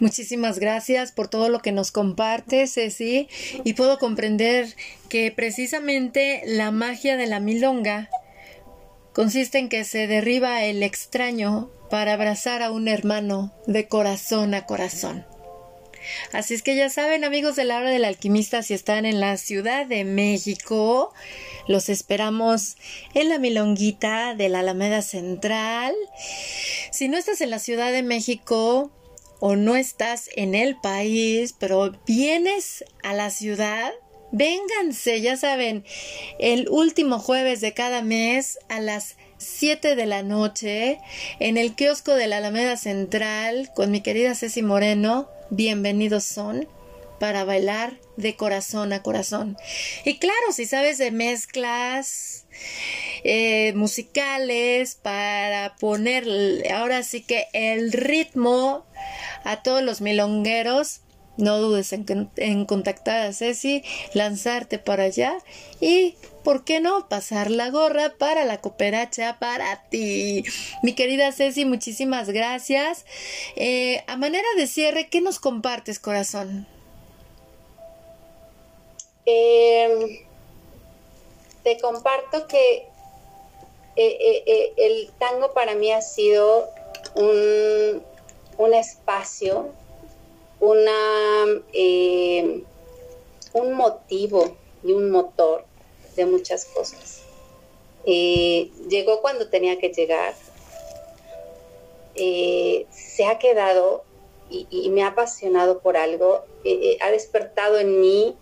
[0.01, 3.27] Muchísimas gracias por todo lo que nos compartes, Ceci,
[3.65, 4.67] y puedo comprender
[5.09, 8.11] que precisamente la magia de la milonga
[9.15, 14.67] consiste en que se derriba el extraño para abrazar a un hermano de corazón a
[14.67, 15.25] corazón.
[16.33, 19.37] Así es que ya saben, amigos de la hora del alquimista, si están en la
[19.37, 21.13] Ciudad de México,
[21.69, 22.77] los esperamos
[23.15, 25.95] en la Milonguita de la Alameda Central.
[26.91, 28.91] Si no estás en la Ciudad de México
[29.41, 33.93] o no estás en el país, pero vienes a la ciudad,
[34.31, 35.85] vénganse, ya saben,
[36.39, 41.01] el último jueves de cada mes a las 7 de la noche
[41.41, 45.29] en el kiosco de la Alameda Central con mi querida Ceci Moreno.
[45.55, 46.67] Bienvenidos son
[47.21, 49.59] para bailar de corazón a corazón.
[50.03, 52.47] Y claro, si sabes de mezclas
[53.23, 56.25] eh, musicales para poner
[56.73, 58.87] ahora sí que el ritmo
[59.45, 61.03] a todos los milongueros,
[61.37, 63.83] no dudes en, contactar a Ceci,
[64.15, 65.39] lanzarte para allá
[65.81, 70.45] y ¿por qué no pasar la gorra para la cooperacha para ti?
[70.83, 73.07] Mi querida Ceci, muchísimas gracias.
[73.57, 76.67] Eh, a manera de cierre, ¿qué nos compartes, corazón?
[79.25, 80.19] Em,
[81.63, 82.87] te comparto que
[83.95, 86.69] eh, eh, el tango para mí ha sido
[87.15, 88.03] un,
[88.59, 89.71] un espacio,
[90.63, 91.45] una,
[93.53, 95.65] un motivo y un motor
[96.15, 97.23] de muchas cosas.
[98.05, 100.35] Eh, llegó cuando tenía que llegar,
[102.15, 104.05] eh, se ha quedado
[104.51, 108.37] y, me ha apasionado por algo, eh, ha despertado en mí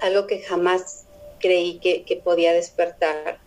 [0.00, 1.06] algo que jamás
[1.40, 3.40] creí que, podía despertar.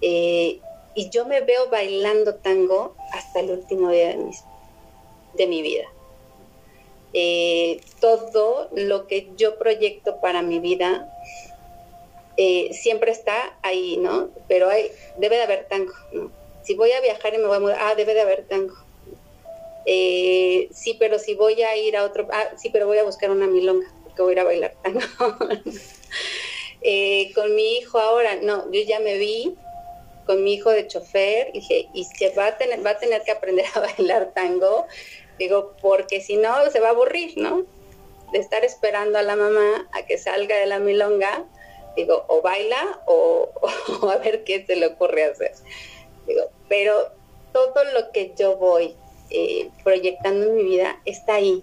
[0.00, 4.18] y yo me veo bailando tango hasta el último día de
[5.34, 5.86] de mi vida.
[7.14, 11.12] Eh, todo lo que yo proyecto para mi vida
[12.38, 14.30] eh, siempre está ahí, ¿no?
[14.48, 15.92] Pero hay, debe de haber tango,
[16.62, 18.74] Si voy a viajar y me voy a mudar, ah, debe de haber tango.
[19.84, 23.30] Eh, sí, pero si voy a ir a otro, ah, sí, pero voy a buscar
[23.30, 25.00] una milonga, porque voy a ir a bailar tango.
[27.34, 29.54] con mi hijo ahora, no, yo ya me vi
[30.26, 33.22] con mi hijo de chofer y dije, y se va a tener, va a tener
[33.22, 34.86] que aprender a bailar tango,
[35.38, 37.64] Digo, porque si no, se va a aburrir, ¿no?
[38.32, 41.44] De estar esperando a la mamá a que salga de la milonga,
[41.96, 43.50] digo, o baila o,
[44.10, 45.52] a ver qué se le ocurre hacer.
[46.26, 47.10] Digo, pero
[47.52, 48.96] todo lo que yo voy
[49.30, 51.62] eh, proyectando en mi vida está ahí.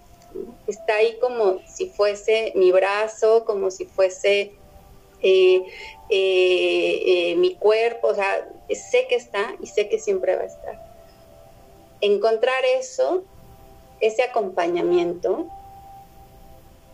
[0.67, 4.51] Está ahí como si fuese mi brazo, como si fuese
[5.21, 5.63] eh,
[6.09, 10.89] eh, mi cuerpo, o sea, sé que está y sé que siempre va a estar.
[12.01, 13.23] Encontrar eso
[13.99, 15.47] ese acompañamiento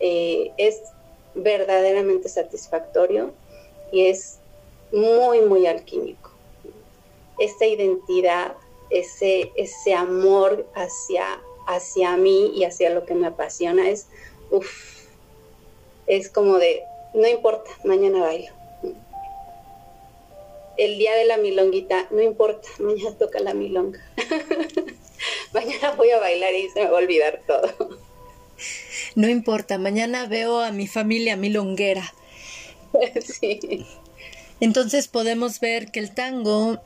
[0.00, 0.82] eh, es
[1.34, 3.32] verdaderamente satisfactorio
[3.92, 4.38] y es
[4.92, 6.30] muy, muy alquímico.
[7.38, 8.54] Esa identidad,
[8.90, 14.08] ese, ese amor hacia, hacia mí y hacia lo que me apasiona es,
[16.06, 16.82] es como de,
[17.14, 18.52] no importa, mañana bailo.
[20.76, 24.00] el día de la milonguita, no importa, mañana toca la milonga.
[25.52, 27.98] mañana voy a bailar y se me va a olvidar todo.
[29.14, 32.14] No importa, mañana veo a mi familia milonguera.
[33.20, 33.86] sí.
[34.60, 36.80] Entonces podemos ver que el tango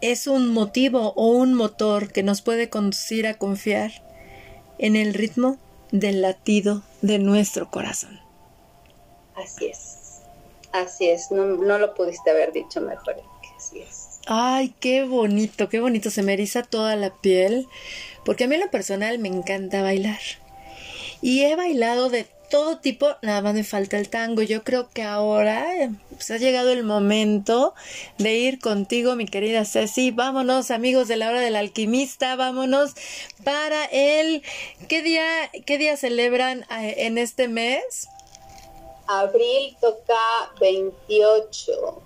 [0.00, 3.92] es un motivo o un motor que nos puede conducir a confiar
[4.78, 5.58] en el ritmo
[5.92, 8.20] del latido de nuestro corazón.
[9.34, 10.20] Así es.
[10.72, 11.44] Así es, no,
[11.78, 13.22] lo pudiste haber dicho mejor.
[13.56, 14.01] Así es.
[14.26, 17.66] Ay, qué bonito, qué bonito, se me eriza toda la piel,
[18.24, 20.20] porque a mí en lo personal me encanta bailar.
[21.20, 24.42] Y he bailado de todo tipo, nada más me falta el tango.
[24.42, 25.66] Yo creo que ahora
[26.10, 27.74] pues, ha llegado el momento
[28.18, 30.10] de ir contigo, mi querida Ceci.
[30.10, 32.92] Vámonos, amigos de la hora del alquimista, vámonos
[33.42, 34.42] para el
[34.88, 35.24] ¿qué día
[35.64, 38.08] qué día celebran eh, en este mes?
[39.06, 40.14] Abril toca
[40.60, 42.02] 28.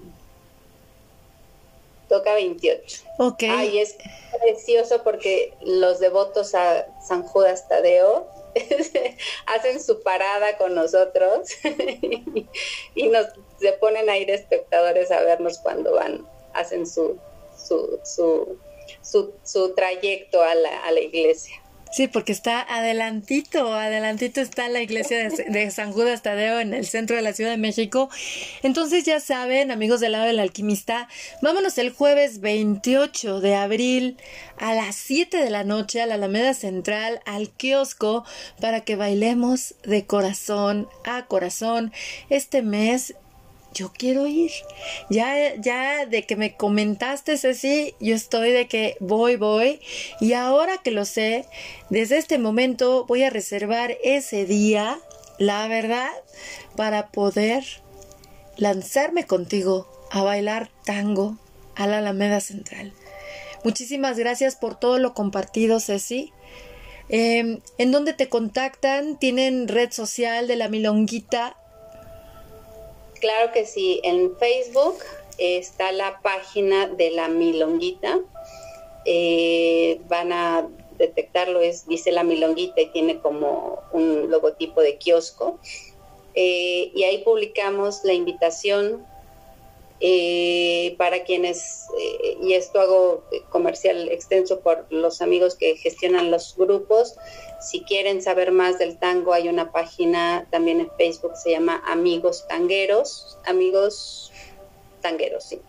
[2.09, 3.05] Toca 28.
[3.19, 3.43] Ok.
[3.49, 3.97] Ay, es
[4.41, 8.29] precioso porque los devotos a San Judas Tadeo
[9.47, 11.49] hacen su parada con nosotros
[12.95, 13.27] y nos
[13.59, 17.19] se ponen a ir espectadores a vernos cuando van, hacen su,
[17.57, 18.59] su, su,
[19.03, 21.63] su, su trayecto a la, a la iglesia.
[21.97, 27.17] Sí, porque está adelantito, adelantito está la iglesia de, San Judas Tadeo en el centro
[27.17, 28.11] de la Ciudad de México.
[28.63, 31.09] Entonces ya saben, amigos del lado del alquimista,
[31.41, 34.19] vámonos el jueves 28 de abril
[34.59, 38.27] a las 7 de la noche a la Alameda Central, al kiosco,
[38.61, 41.95] para que bailemos de corazón a corazón
[42.29, 43.15] este mes
[43.77, 44.51] yo quiero ir.
[45.11, 49.81] Ya, ya de que me comentaste, Ceci, yo estoy de que voy, voy.
[50.21, 51.45] Y ahora que lo sé,
[51.91, 54.99] desde este momento voy a reservar ese día,
[55.39, 56.11] la verdad,
[56.75, 57.65] para poder
[58.57, 61.37] lanzarme contigo a bailar tango
[61.75, 62.93] a la Alameda Central.
[63.63, 66.33] Muchísimas gracias por todo lo compartido, Ceci.
[67.09, 69.19] Em, ¿En dónde te contactan?
[69.19, 71.57] ¿Tienen red social de la Milonguita?
[73.21, 74.99] Claro que sí, en Facebook
[75.39, 78.21] está la página de la Milonguita.
[79.05, 85.59] Eh, van a detectarlo, es, dice la Milonguita y tiene como un logotipo de kiosco.
[86.35, 89.07] Eh, y ahí publicamos la invitación
[90.01, 91.87] eh, para quienes,
[92.43, 97.17] y esto hago comercial extenso por los amigos que gestionan los grupos,
[97.61, 102.47] si quieren saber más del tango, hay una página también en Facebook, se llama Amigos
[102.49, 104.33] Tangueros, Amigos
[105.01, 105.61] Tangueros, sí.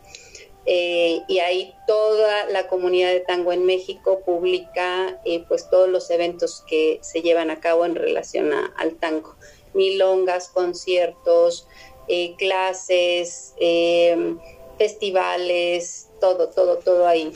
[0.69, 6.09] Eh, y ahí toda la comunidad de tango en México publica eh, pues todos los
[6.09, 9.37] eventos que se llevan a cabo en relación al tango,
[9.73, 11.69] milongas, conciertos,
[12.09, 13.53] eh, clases,
[14.77, 17.31] festivales, todo, todo, todo ahí.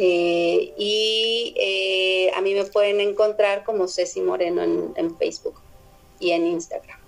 [0.00, 5.60] Eh, y eh, a mí me pueden encontrar como Ceci Moreno en, Facebook
[6.20, 6.98] y en Instagram.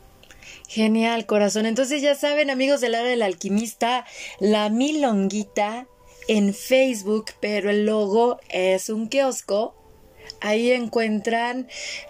[0.68, 1.66] Genial, corazón.
[1.66, 4.04] Entonces ya saben, amigos del área del alquimista,
[4.40, 5.86] la milonguita
[6.26, 9.74] en Facebook, pero el logo es un kiosco
[10.40, 11.68] Ahí encuentran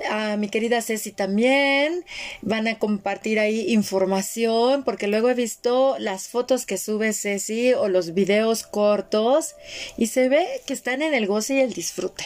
[0.09, 2.05] a mi querida Ceci también.
[2.43, 7.89] Van a compartir ahí información porque luego he visto las fotos que sube Ceci o
[7.89, 9.55] los videos cortos
[9.97, 12.25] y se ve que están en el goce y el disfrute.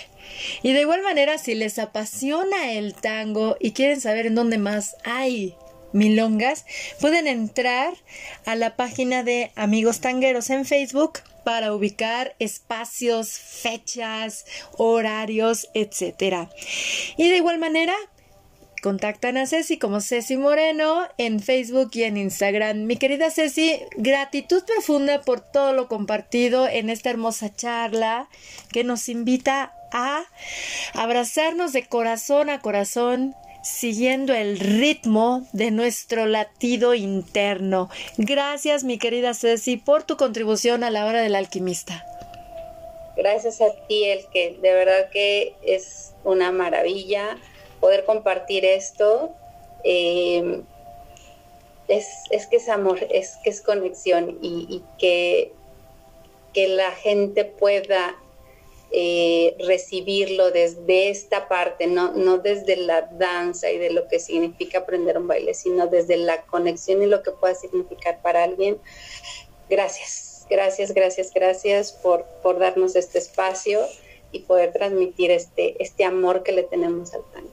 [0.63, 4.97] Y de igual manera, si les apasiona el tango y quieren saber en dónde más
[5.05, 5.55] hay
[5.95, 6.67] milongas,
[7.01, 7.95] pueden entrar
[8.45, 14.45] a la página de Amigos Tangueros en Facebook para ubicar espacios, fechas,
[14.77, 16.49] horarios, etc.
[17.17, 17.95] Y de igual manera,
[18.83, 22.85] contactan a Ceci como Ceci Moreno en Facebook y en Instagram.
[22.85, 28.29] Mi querida Ceci, gratitud profunda por todo lo compartido en esta hermosa charla
[28.73, 30.25] que nos invita a
[30.93, 33.35] abrazarnos de corazón a corazón
[33.65, 37.89] siguiendo el ritmo de nuestro latido interno.
[38.19, 42.05] Gracias, mi querida Ceci, por tu contribución a la hora del alquimista.
[43.17, 47.39] Gracias a ti, el que de verdad que es una maravilla
[47.81, 49.33] poder compartir esto.
[49.85, 50.63] Eh,
[51.89, 55.53] es, que es amor, es que es conexión y, y que,
[56.53, 58.17] que la gente pueda
[58.97, 64.79] eh, recibirlo desde esta parte, no, no desde la danza y de lo que significa
[64.79, 68.79] aprender un baile, sino desde la conexión y lo que pueda significar para alguien.
[69.69, 73.81] Gracias, gracias, gracias, gracias por, por darnos este espacio
[74.31, 77.51] y poder transmitir este, este amor que le tenemos al tango.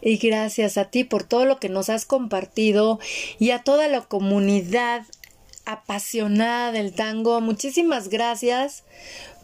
[0.00, 2.98] Y gracias a ti por todo lo que nos has compartido
[3.38, 5.02] y a toda la comunidad
[5.64, 7.40] apasionada del tango.
[7.40, 8.82] Muchísimas gracias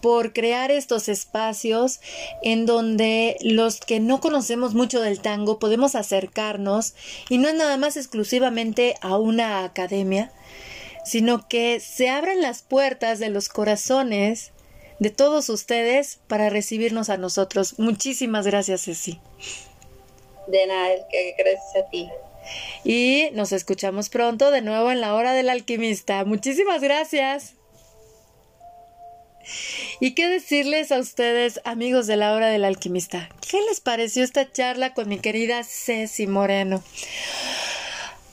[0.00, 2.00] por crear estos espacios
[2.42, 6.94] en donde los que no conocemos mucho del tango podemos acercarnos
[7.28, 10.32] y no es nada más exclusivamente a una academia,
[11.04, 14.52] sino que se abren las puertas de los corazones
[14.98, 17.78] de todos ustedes para recibirnos a nosotros.
[17.78, 19.18] Muchísimas gracias, Ceci.
[20.46, 20.90] De nada,
[21.38, 22.08] gracias a ti.
[22.84, 26.24] Y nos escuchamos pronto de nuevo en la hora del alquimista.
[26.24, 27.54] Muchísimas gracias.
[30.00, 33.28] ¿Y qué decirles a ustedes, amigos de la hora del alquimista?
[33.48, 36.82] ¿Qué les pareció esta charla con mi querida Ceci Moreno?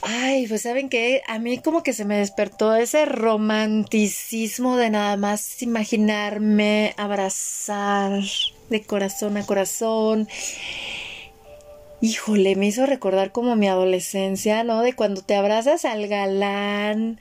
[0.01, 5.18] Ay, pues saben que a mí como que se me despertó ese romanticismo de nada
[5.18, 8.22] más imaginarme abrazar
[8.70, 10.28] de corazón a corazón
[12.02, 14.82] híjole, me hizo recordar como mi adolescencia, ¿no?
[14.82, 17.20] De cuando te abrazas al galán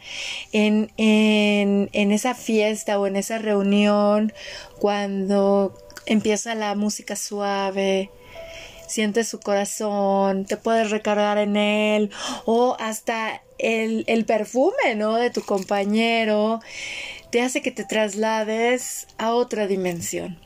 [0.53, 4.33] en, en, en esa fiesta o en esa reunión,
[4.79, 8.11] cuando empieza la música suave,
[8.87, 12.11] sientes su corazón, te puedes recargar en él,
[12.45, 15.17] o hasta el, el perfume, ¿no?
[15.17, 16.61] De tu compañero,
[17.31, 20.39] te hace que te traslades a otra dimensión.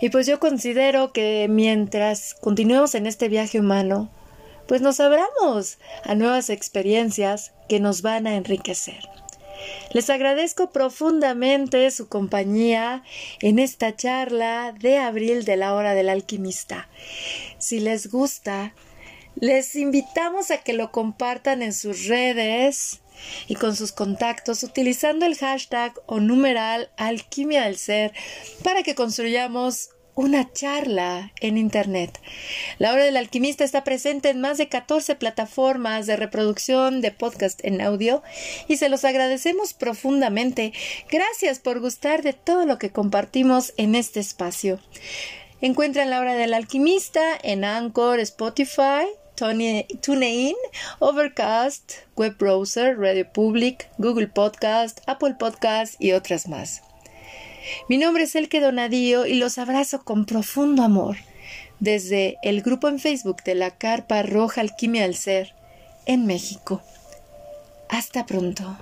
[0.00, 4.10] Y pues yo considero que mientras continuemos en este viaje humano,
[4.68, 9.08] pues nos abramos a nuevas experiencias que nos van a enriquecer.
[9.92, 13.02] Les agradezco profundamente su compañía
[13.40, 16.88] en esta charla de abril de la hora del alquimista.
[17.58, 18.74] Si les gusta,
[19.36, 23.00] les invitamos a que lo compartan en sus redes
[23.48, 28.12] y con sus contactos utilizando el hashtag o numeral alquimia del ser
[28.62, 32.18] para que construyamos una charla en Internet.
[32.78, 37.60] La hora del alquimista está presente en más de 14 plataformas de reproducción de podcast
[37.64, 38.22] en audio
[38.66, 40.72] y se los agradecemos profundamente.
[41.10, 44.80] Gracias por gustar de todo lo que compartimos en este espacio.
[45.60, 49.06] Encuentran la hora del alquimista en Anchor, Spotify,
[49.36, 50.56] TuneIn,
[50.98, 56.82] Overcast, Web Browser, Radio Public, Google Podcast, Apple Podcast y otras más.
[57.88, 61.16] Mi nombre es Elke Donadío y los abrazo con profundo amor
[61.80, 65.54] desde el grupo en Facebook de la Carpa Roja Alquimia del Ser
[66.06, 66.82] en México.
[67.88, 68.76] Hasta pronto.